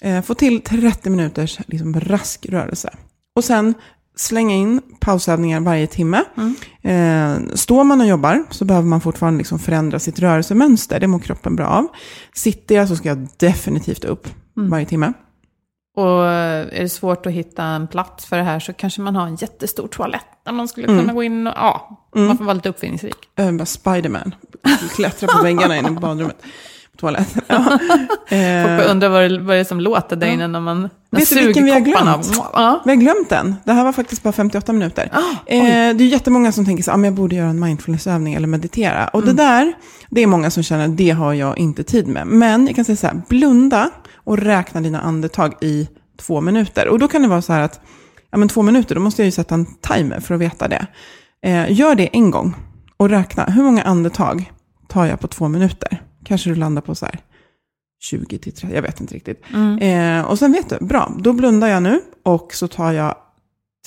eh, 0.00 0.22
få 0.22 0.34
till 0.34 0.60
30 0.60 1.10
minuters 1.10 1.58
liksom, 1.66 2.00
rask 2.00 2.46
rörelse. 2.46 2.94
Och 3.36 3.44
sen 3.44 3.74
slänga 4.20 4.54
in 4.54 4.80
pausövningar 5.00 5.60
varje 5.60 5.86
timme. 5.86 6.24
Eh, 6.82 7.54
står 7.54 7.84
man 7.84 8.00
och 8.00 8.06
jobbar 8.06 8.44
så 8.50 8.64
behöver 8.64 8.88
man 8.88 9.00
fortfarande 9.00 9.38
liksom 9.38 9.58
förändra 9.58 9.98
sitt 9.98 10.18
rörelsemönster. 10.18 11.00
Det 11.00 11.06
mår 11.06 11.18
kroppen 11.18 11.56
bra 11.56 11.66
av. 11.66 11.86
Sitter 12.34 12.74
jag 12.74 12.88
så 12.88 12.96
ska 12.96 13.08
jag 13.08 13.28
definitivt 13.36 14.04
upp 14.04 14.28
varje 14.54 14.86
timme. 14.86 15.12
Och 15.96 16.26
är 16.26 16.82
det 16.82 16.88
svårt 16.88 17.26
att 17.26 17.32
hitta 17.32 17.64
en 17.64 17.88
plats 17.88 18.26
för 18.26 18.36
det 18.36 18.42
här 18.42 18.60
så 18.60 18.72
kanske 18.72 19.00
man 19.00 19.16
har 19.16 19.26
en 19.26 19.36
jättestor 19.36 19.88
toalett 19.88 20.26
där 20.44 20.52
man 20.52 20.68
skulle 20.68 20.86
kunna 20.86 21.12
gå 21.12 21.22
in 21.22 21.46
och, 21.46 21.52
ja, 21.56 21.98
man 22.14 22.38
får 22.38 22.44
vara 22.44 22.54
lite 22.54 22.68
uppfinningsrik. 22.68 23.16
Eh, 23.38 23.52
bara 23.52 23.66
Spiderman. 23.66 24.34
Klättra 24.94 25.28
på 25.28 25.42
väggarna 25.42 25.78
inne 25.78 25.88
på 25.88 26.00
badrummet. 26.00 26.42
Toaletten. 27.00 27.42
Ja. 27.46 27.78
Eh, 28.30 28.76
Folk 28.76 28.90
undrar 28.90 29.08
vad 29.08 29.30
det, 29.30 29.38
vad 29.38 29.56
det 29.56 29.60
är 29.60 29.64
som 29.64 29.80
låter 29.80 30.16
där 30.16 30.26
inne 30.26 30.46
när 30.48 30.60
man... 30.60 30.80
när 31.10 31.20
Vet 31.20 31.28
du 31.30 31.44
vilken 31.46 31.64
vi 31.64 31.70
har 31.70 31.80
glömt? 31.80 32.30
Ja. 32.52 32.82
Vi 32.84 32.90
har 32.90 32.96
glömt 32.96 33.28
den. 33.28 33.54
Det 33.64 33.72
här 33.72 33.84
var 33.84 33.92
faktiskt 33.92 34.22
bara 34.22 34.32
58 34.32 34.72
minuter. 34.72 35.10
Ah, 35.12 35.52
eh, 35.52 35.96
det 35.96 36.04
är 36.04 36.08
jättemånga 36.08 36.52
som 36.52 36.64
tänker 36.64 36.82
så 36.82 36.90
ah, 36.90 37.04
jag 37.04 37.14
borde 37.14 37.36
göra 37.36 37.48
en 37.48 37.60
mindfulnessövning 37.60 38.34
eller 38.34 38.46
meditera. 38.48 39.08
Och 39.08 39.22
Mm. 39.22 39.36
det 39.36 39.42
där, 39.42 39.72
det 40.10 40.20
är 40.20 40.26
många 40.26 40.50
som 40.50 40.62
känner 40.62 40.88
det 40.88 41.10
har 41.10 41.32
jag 41.34 41.58
inte 41.58 41.82
tid 41.82 42.08
med. 42.08 42.26
Men 42.26 42.66
jag 42.66 42.76
kan 42.76 42.84
säga 42.84 42.96
så 42.96 43.06
här, 43.06 43.22
blunda 43.28 43.90
och 44.16 44.38
räkna 44.38 44.80
dina 44.80 45.00
andetag 45.00 45.54
i 45.60 45.88
två 46.20 46.40
minuter. 46.40 46.88
Och 46.88 46.98
då 46.98 47.08
kan 47.08 47.22
det 47.22 47.28
vara 47.28 47.42
så 47.42 47.52
här 47.52 47.60
att, 47.60 47.80
ja 48.30 48.38
men 48.38 48.48
två 48.48 48.62
minuter, 48.62 48.94
då 48.94 49.00
måste 49.00 49.22
jag 49.22 49.26
ju 49.26 49.32
sätta 49.32 49.54
en 49.54 49.66
timer 49.66 50.20
för 50.20 50.34
att 50.34 50.40
veta 50.40 50.68
det. 50.68 50.86
Eh, 51.42 51.72
gör 51.72 51.94
det 51.94 52.06
en 52.16 52.30
gång 52.30 52.54
och 52.96 53.08
räkna, 53.10 53.44
hur 53.44 53.62
många 53.62 53.82
andetag 53.82 54.52
tar 54.88 55.04
jag 55.06 55.20
på 55.20 55.28
två 55.28 55.48
minuter? 55.48 56.02
Kanske 56.28 56.50
du 56.50 56.56
landar 56.56 56.82
på 56.82 56.94
så 56.94 57.06
här 57.06 57.20
20 58.00 58.38
till 58.38 58.52
30, 58.52 58.74
jag 58.74 58.82
vet 58.82 59.00
inte 59.00 59.14
riktigt. 59.14 59.42
Eh, 59.80 60.20
och 60.20 60.38
sen 60.38 60.52
vet 60.52 60.68
du, 60.68 60.86
bra, 60.86 61.12
då 61.18 61.32
blundar 61.32 61.68
jag 61.68 61.82
nu 61.82 62.00
och 62.22 62.54
så 62.54 62.68
tar 62.68 62.92
jag 62.92 63.14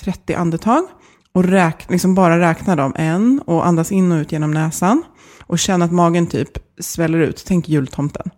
30 0.02 0.34
andetag 0.34 0.84
och 1.32 1.44
räk, 1.44 1.90
liksom 1.90 2.14
bara 2.14 2.40
räknar 2.50 2.76
dem 2.76 2.92
en 2.96 3.42
och 3.46 3.66
andas 3.66 3.92
in 3.92 4.12
och 4.12 4.16
ut 4.16 4.32
genom 4.32 4.50
näsan. 4.50 5.02
Och 5.46 5.58
känner 5.58 5.86
att 5.86 5.92
magen 5.92 6.26
typ 6.26 6.50
sväller 6.80 7.18
ut, 7.18 7.44
tänk 7.46 7.68
jultomten. 7.68 8.30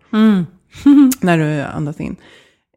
när 1.21 1.39
du 1.39 1.63
andas 1.63 2.01
in. 2.01 2.17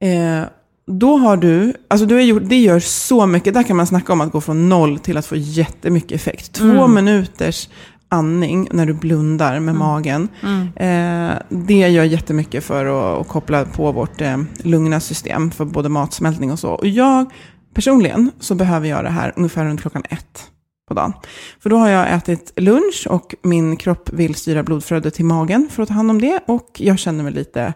Eh, 0.01 0.43
då 0.87 1.17
har 1.17 1.37
du, 1.37 1.73
alltså 1.87 2.05
du 2.05 2.15
har 2.15 2.21
gjort, 2.21 2.43
det 2.45 2.59
gör 2.59 2.79
så 2.79 3.25
mycket, 3.25 3.53
där 3.53 3.63
kan 3.63 3.77
man 3.77 3.87
snacka 3.87 4.13
om 4.13 4.21
att 4.21 4.31
gå 4.31 4.41
från 4.41 4.69
noll 4.69 4.99
till 4.99 5.17
att 5.17 5.25
få 5.25 5.35
jättemycket 5.35 6.11
effekt. 6.11 6.53
Två 6.53 6.87
minuters 6.87 7.69
andning 8.09 8.67
när 8.71 8.85
du 8.85 8.93
blundar 8.93 9.59
med 9.59 9.75
magen. 9.75 10.27
Eh, 10.75 11.31
det 11.49 11.89
gör 11.89 12.03
jättemycket 12.03 12.63
för 12.63 12.85
att, 12.85 13.21
att 13.21 13.27
koppla 13.27 13.65
på 13.65 13.91
vårt 13.91 14.21
eh, 14.21 14.37
lugna 14.63 14.99
system 14.99 15.51
för 15.51 15.65
både 15.65 15.89
matsmältning 15.89 16.51
och 16.51 16.59
så. 16.59 16.71
Och 16.71 16.87
jag 16.87 17.31
personligen 17.73 18.31
så 18.39 18.55
behöver 18.55 18.89
jag 18.89 19.03
det 19.03 19.09
här 19.09 19.33
ungefär 19.35 19.65
runt 19.65 19.81
klockan 19.81 20.03
ett 20.09 20.51
på 20.87 20.93
dagen. 20.93 21.13
För 21.59 21.69
då 21.69 21.77
har 21.77 21.89
jag 21.89 22.13
ätit 22.13 22.53
lunch 22.55 23.07
och 23.09 23.35
min 23.43 23.77
kropp 23.77 24.09
vill 24.13 24.35
styra 24.35 24.63
blodflödet 24.63 25.13
till 25.13 25.25
magen 25.25 25.69
för 25.71 25.83
att 25.83 25.89
ta 25.89 25.95
hand 25.95 26.11
om 26.11 26.21
det. 26.21 26.39
Och 26.47 26.69
jag 26.77 26.99
känner 26.99 27.23
mig 27.23 27.33
lite, 27.33 27.73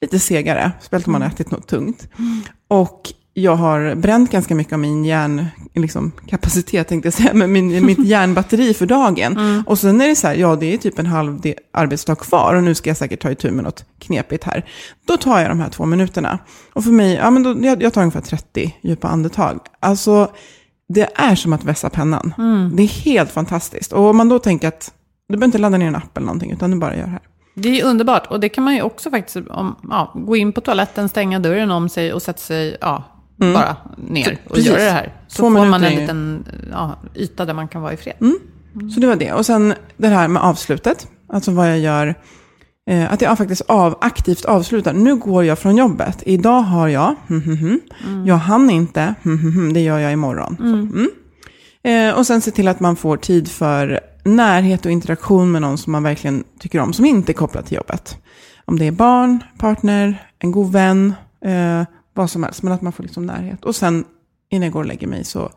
lite 0.00 0.18
segare, 0.18 0.72
speciellt 0.80 1.06
om 1.06 1.12
man 1.12 1.22
har 1.22 1.28
ätit 1.28 1.50
något 1.50 1.66
tungt. 1.66 2.08
Och 2.68 3.12
jag 3.42 3.56
har 3.56 3.94
bränt 3.94 4.30
ganska 4.30 4.54
mycket 4.54 4.72
av 4.72 4.78
min 4.78 5.04
hjärn, 5.04 5.46
liksom, 5.74 6.12
kapacitet, 6.26 6.88
tänkte 6.88 7.06
jag 7.06 7.14
säga, 7.14 7.34
men 7.34 7.52
min, 7.52 7.86
mitt 7.86 8.06
hjärnbatteri 8.06 8.74
för 8.74 8.86
dagen. 8.86 9.62
Och 9.66 9.78
sen 9.78 10.00
är 10.00 10.08
det 10.08 10.16
så 10.16 10.26
här, 10.26 10.34
ja 10.34 10.56
det 10.56 10.74
är 10.74 10.78
typ 10.78 10.98
en 10.98 11.06
halv 11.06 11.40
arbetsdag 11.72 12.14
kvar 12.14 12.54
och 12.54 12.62
nu 12.62 12.74
ska 12.74 12.90
jag 12.90 12.96
säkert 12.96 13.22
ta 13.22 13.30
itu 13.30 13.50
med 13.50 13.64
något 13.64 13.84
knepigt 13.98 14.44
här. 14.44 14.64
Då 15.06 15.16
tar 15.16 15.40
jag 15.40 15.50
de 15.50 15.60
här 15.60 15.68
två 15.68 15.86
minuterna. 15.86 16.38
Och 16.72 16.84
för 16.84 16.90
mig, 16.90 17.14
ja 17.14 17.30
men 17.30 17.42
då, 17.42 17.56
jag, 17.60 17.82
jag 17.82 17.92
tar 17.92 18.00
ungefär 18.00 18.20
30 18.20 18.76
djupa 18.82 19.08
andetag. 19.08 19.60
Alltså, 19.80 20.30
det 20.88 21.08
är 21.14 21.34
som 21.34 21.52
att 21.52 21.64
vässa 21.64 21.90
pennan. 21.90 22.34
Det 22.74 22.82
är 22.82 22.86
helt 22.86 23.30
fantastiskt. 23.30 23.92
Och 23.92 24.04
om 24.04 24.16
man 24.16 24.28
då 24.28 24.38
tänker 24.38 24.68
att 24.68 24.92
du 25.28 25.36
behöver 25.36 25.46
inte 25.46 25.58
ladda 25.58 25.78
ner 25.78 25.86
en 25.86 25.96
app 25.96 26.16
eller 26.16 26.26
någonting, 26.26 26.52
utan 26.52 26.70
du 26.70 26.76
bara 26.76 26.96
gör 26.96 27.04
det 27.04 27.10
här. 27.10 27.20
Det 27.54 27.80
är 27.80 27.84
underbart. 27.84 28.26
Och 28.26 28.40
det 28.40 28.48
kan 28.48 28.64
man 28.64 28.74
ju 28.74 28.82
också 28.82 29.10
faktiskt 29.10 29.36
om, 29.50 29.76
ja, 29.90 30.12
gå 30.14 30.36
in 30.36 30.52
på 30.52 30.60
toaletten, 30.60 31.08
stänga 31.08 31.38
dörren 31.38 31.70
om 31.70 31.88
sig 31.88 32.12
och 32.12 32.22
sätta 32.22 32.38
sig 32.38 32.76
ja, 32.80 33.04
bara 33.40 33.76
ner 33.96 34.38
och 34.44 34.54
Precis. 34.54 34.70
göra 34.70 34.84
det 34.84 34.90
här. 34.90 35.14
Så 35.28 35.36
Två 35.36 35.42
får 35.42 35.66
man 35.66 35.84
en 35.84 35.94
liten 35.94 36.44
ja, 36.72 36.98
yta 37.14 37.44
där 37.44 37.54
man 37.54 37.68
kan 37.68 37.82
vara 37.82 37.92
i 37.92 37.96
fred. 37.96 38.16
Så 38.94 39.00
det 39.00 39.06
var 39.06 39.16
det. 39.16 39.32
Och 39.32 39.46
sen 39.46 39.74
det 39.96 40.08
här 40.08 40.28
med 40.28 40.42
avslutet. 40.42 41.08
Alltså 41.32 41.50
vad 41.50 41.70
jag 41.70 41.78
gör. 41.78 42.14
Eh, 42.90 43.12
att 43.12 43.20
jag 43.20 43.38
faktiskt 43.38 43.62
av, 43.68 43.98
aktivt 44.00 44.44
avslutar. 44.44 44.92
Nu 44.92 45.16
går 45.16 45.44
jag 45.44 45.58
från 45.58 45.76
jobbet. 45.76 46.22
Idag 46.26 46.62
har 46.62 46.88
jag. 46.88 47.14
hm, 47.28 47.40
hm, 47.42 47.56
hm. 47.56 48.26
Jag 48.26 48.36
hann 48.36 48.70
inte. 48.70 49.14
Det 49.74 49.80
gör 49.80 49.98
jag 49.98 50.12
imorgon. 50.12 50.56
Så, 50.58 50.64
mm. 50.64 51.10
Eh, 51.82 52.18
och 52.18 52.26
sen 52.26 52.40
se 52.40 52.50
till 52.50 52.68
att 52.68 52.80
man 52.80 52.96
får 52.96 53.16
tid 53.16 53.48
för 53.48 54.00
närhet 54.24 54.86
och 54.86 54.92
interaktion 54.92 55.52
med 55.52 55.62
någon 55.62 55.78
som 55.78 55.92
man 55.92 56.02
verkligen 56.02 56.44
tycker 56.58 56.78
om. 56.78 56.92
Som 56.92 57.04
inte 57.04 57.32
är 57.32 57.34
kopplat 57.34 57.66
till 57.66 57.76
jobbet. 57.76 58.18
Om 58.64 58.78
det 58.78 58.86
är 58.86 58.92
barn, 58.92 59.44
partner, 59.58 60.26
en 60.38 60.52
god 60.52 60.72
vän. 60.72 61.14
Eh, 61.44 61.82
vad 62.14 62.30
som 62.30 62.42
helst. 62.42 62.62
Men 62.62 62.72
att 62.72 62.82
man 62.82 62.92
får 62.92 63.02
liksom 63.02 63.26
närhet. 63.26 63.64
Och 63.64 63.76
sen 63.76 64.04
innan 64.50 64.62
jag 64.62 64.72
går 64.72 64.80
och 64.80 64.86
lägger 64.86 65.06
mig 65.06 65.24
så 65.24 65.50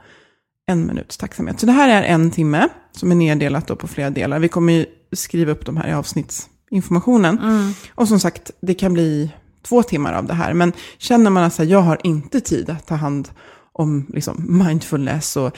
en 0.66 0.86
minuts 0.86 1.18
tacksamhet. 1.18 1.60
Så 1.60 1.66
det 1.66 1.72
här 1.72 1.90
är 1.90 2.04
en 2.04 2.32
timme 2.32 2.68
som 2.92 3.12
är 3.12 3.16
neddelat 3.16 3.68
då 3.68 3.76
på 3.76 3.88
flera 3.88 4.10
delar. 4.10 4.40
Vi 4.40 4.48
kommer 4.48 4.74
ju 4.74 4.86
skriva 5.12 5.52
upp 5.52 5.66
de 5.66 5.78
här 5.78 5.90
i 5.90 5.94
avsnittsinformationen. 5.94 7.40
Och 7.96 8.08
som 8.08 8.20
sagt, 8.20 8.52
det 8.62 8.74
kan 8.74 8.94
bli 8.94 9.32
två 9.62 9.84
timmar 9.84 10.14
av 10.14 10.26
det 10.26 10.34
här. 10.34 10.54
Men 10.54 10.74
känner 10.98 11.30
man 11.30 11.44
att 11.44 11.60
jag 11.60 11.82
har 11.82 11.98
inte 12.04 12.42
tid 12.42 12.70
att 12.70 12.88
ta 12.88 12.96
hand 12.96 13.30
om 13.74 14.06
liksom, 14.10 14.64
mindfulness 14.68 15.38
och 15.38 15.58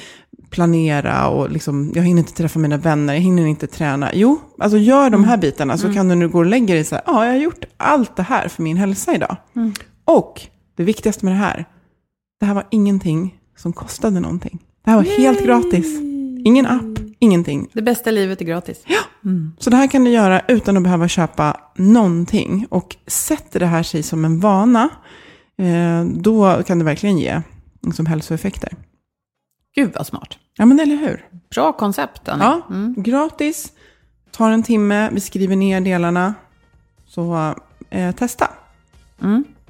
planera 0.49 1.27
och 1.27 1.49
liksom, 1.49 1.91
jag 1.95 2.03
hinner 2.03 2.19
inte 2.19 2.34
träffa 2.34 2.60
mina 2.60 2.77
vänner, 2.77 3.13
jag 3.13 3.21
hinner 3.21 3.45
inte 3.45 3.67
träna. 3.67 4.12
Jo, 4.13 4.39
alltså 4.60 4.77
gör 4.77 5.10
de 5.10 5.23
här 5.23 5.38
bitarna 5.38 5.77
så 5.77 5.93
kan 5.93 6.08
du 6.08 6.15
nu 6.15 6.29
gå 6.29 6.38
och 6.38 6.45
lägga 6.45 6.75
dig 6.75 6.84
så 6.84 6.95
här, 6.95 7.03
ja, 7.08 7.25
jag 7.25 7.34
har 7.34 7.39
gjort 7.39 7.65
allt 7.77 8.15
det 8.15 8.23
här 8.23 8.47
för 8.47 8.63
min 8.63 8.77
hälsa 8.77 9.15
idag. 9.15 9.38
Och 10.05 10.41
det 10.75 10.83
viktigaste 10.83 11.25
med 11.25 11.33
det 11.33 11.38
här, 11.38 11.65
det 12.39 12.45
här 12.45 12.53
var 12.53 12.67
ingenting 12.71 13.39
som 13.55 13.73
kostade 13.73 14.19
någonting. 14.19 14.63
Det 14.83 14.91
här 14.91 14.97
var 14.97 15.03
helt 15.03 15.43
gratis. 15.43 15.99
Ingen 16.45 16.65
app, 16.65 16.99
ingenting. 17.19 17.69
Det 17.73 17.81
bästa 17.81 18.11
livet 18.11 18.41
är 18.41 18.45
gratis. 18.45 18.83
Så 19.59 19.69
det 19.69 19.75
här 19.75 19.88
kan 19.88 20.03
du 20.03 20.11
göra 20.11 20.41
utan 20.47 20.77
att 20.77 20.83
behöva 20.83 21.07
köpa 21.07 21.61
någonting. 21.75 22.67
Och 22.69 22.95
sätter 23.07 23.59
det 23.59 23.65
här 23.65 23.83
sig 23.83 24.03
som 24.03 24.25
en 24.25 24.39
vana, 24.39 24.89
eh, 25.57 26.05
då 26.05 26.63
kan 26.63 26.79
det 26.79 26.85
verkligen 26.85 27.17
ge 27.17 27.41
liksom, 27.81 28.05
hälsoeffekter. 28.05 28.69
Gud 29.75 29.91
vad 29.95 30.07
smart. 30.07 30.38
Ja, 30.57 30.65
men 30.65 30.79
eller 30.79 30.95
hur? 30.95 31.25
Bra 31.55 31.73
koncept. 31.73 32.29
Annie. 32.29 32.43
Ja, 32.43 32.61
gratis. 32.97 33.71
Tar 34.31 34.51
en 34.51 34.63
timme, 34.63 35.09
vi 35.11 35.19
skriver 35.19 35.55
ner 35.55 35.81
delarna. 35.81 36.33
Så 37.07 37.55
eh, 37.89 38.15
testa. 38.15 38.49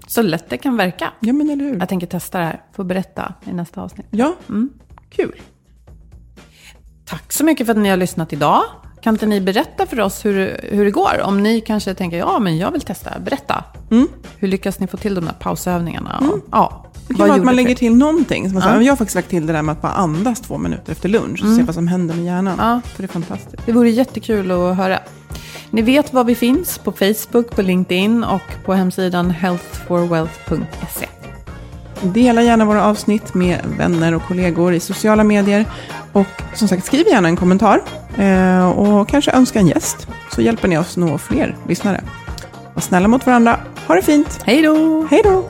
Så 0.07 0.21
lätt 0.21 0.49
det 0.49 0.57
kan 0.57 0.77
verka. 0.77 1.11
Ja, 1.19 1.33
men 1.33 1.49
eller 1.49 1.63
hur? 1.63 1.79
Jag 1.79 1.89
tänker 1.89 2.07
testa 2.07 2.39
det 2.39 2.45
här. 2.45 2.61
Få 2.75 2.83
berätta 2.83 3.33
i 3.45 3.53
nästa 3.53 3.81
avsnitt. 3.81 4.07
Ja, 4.11 4.35
kul. 5.09 5.41
Tack 7.05 7.33
så 7.33 7.43
mycket 7.43 7.65
för 7.65 7.71
att 7.73 7.79
ni 7.79 7.89
har 7.89 7.97
lyssnat 7.97 8.33
idag. 8.33 8.61
Kan 9.01 9.13
inte 9.13 9.25
ni 9.25 9.41
berätta 9.41 9.85
för 9.85 9.99
oss 9.99 10.25
hur, 10.25 10.59
hur 10.71 10.85
det 10.85 10.91
går? 10.91 11.21
Om 11.23 11.43
ni 11.43 11.61
kanske 11.61 11.93
tänker, 11.93 12.17
ja 12.17 12.39
men 12.39 12.57
jag 12.57 12.71
vill 12.71 12.81
testa. 12.81 13.19
Berätta. 13.19 13.63
Hur 14.37 14.47
lyckas 14.47 14.79
ni 14.79 14.87
få 14.87 14.97
till 14.97 15.15
de 15.15 15.25
där 15.25 15.33
pausövningarna? 15.39 16.23
Ja, 16.51 16.85
Det 17.07 17.13
kan 17.13 17.27
vara 17.27 17.37
att 17.37 17.43
man 17.45 17.47
för- 17.47 17.55
lägger 17.55 17.75
till 17.75 17.95
någonting. 17.95 18.45
Som 18.45 18.53
man 18.53 18.63
säger, 18.63 18.81
Jag 18.81 18.91
har 18.91 18.97
faktiskt 18.97 19.15
lagt 19.15 19.29
till 19.29 19.45
det 19.47 19.53
där 19.53 19.61
med 19.61 19.73
att 19.73 19.81
bara 19.81 19.91
andas 19.91 20.41
två 20.41 20.57
minuter 20.57 20.91
efter 20.91 21.09
lunch 21.09 21.43
och 21.45 21.55
se 21.55 21.63
vad 21.63 21.75
som 21.75 21.87
händer 21.87 22.15
med 22.15 22.25
hjärnan. 22.25 22.55
Ja. 22.59 22.81
För 22.85 23.03
det 23.03 23.05
är 23.05 23.13
fantastiskt. 23.13 23.65
Det 23.65 23.71
vore 23.71 23.89
jättekul 23.89 24.51
att 24.51 24.77
höra. 24.77 24.99
Ni 25.75 25.81
vet 25.81 26.13
var 26.13 26.23
vi 26.23 26.35
finns 26.35 26.77
på 26.77 26.91
Facebook, 26.91 27.55
på 27.55 27.61
LinkedIn 27.61 28.23
och 28.23 28.65
på 28.65 28.73
hemsidan 28.73 29.33
forwealth.se. 29.87 31.07
Dela 32.01 32.41
gärna 32.41 32.65
våra 32.65 32.83
avsnitt 32.83 33.33
med 33.33 33.59
vänner 33.77 34.15
och 34.15 34.21
kollegor 34.23 34.73
i 34.73 34.79
sociala 34.79 35.23
medier. 35.23 35.65
Och 36.11 36.27
som 36.53 36.67
sagt, 36.67 36.85
skriv 36.85 37.07
gärna 37.07 37.27
en 37.27 37.35
kommentar. 37.35 37.81
Eh, 38.17 38.69
och 38.69 39.09
kanske 39.09 39.31
önska 39.31 39.59
en 39.59 39.67
gäst. 39.67 40.07
Så 40.31 40.41
hjälper 40.41 40.67
ni 40.67 40.77
oss 40.77 40.97
nå 40.97 41.17
fler 41.17 41.55
lyssnare. 41.67 42.03
Var 42.73 42.81
snälla 42.81 43.07
mot 43.07 43.25
varandra. 43.25 43.59
Ha 43.87 43.95
det 43.95 44.01
fint. 44.01 44.39
Hej 44.45 44.61
då! 44.61 45.07
Hej 45.11 45.21
då! 45.23 45.49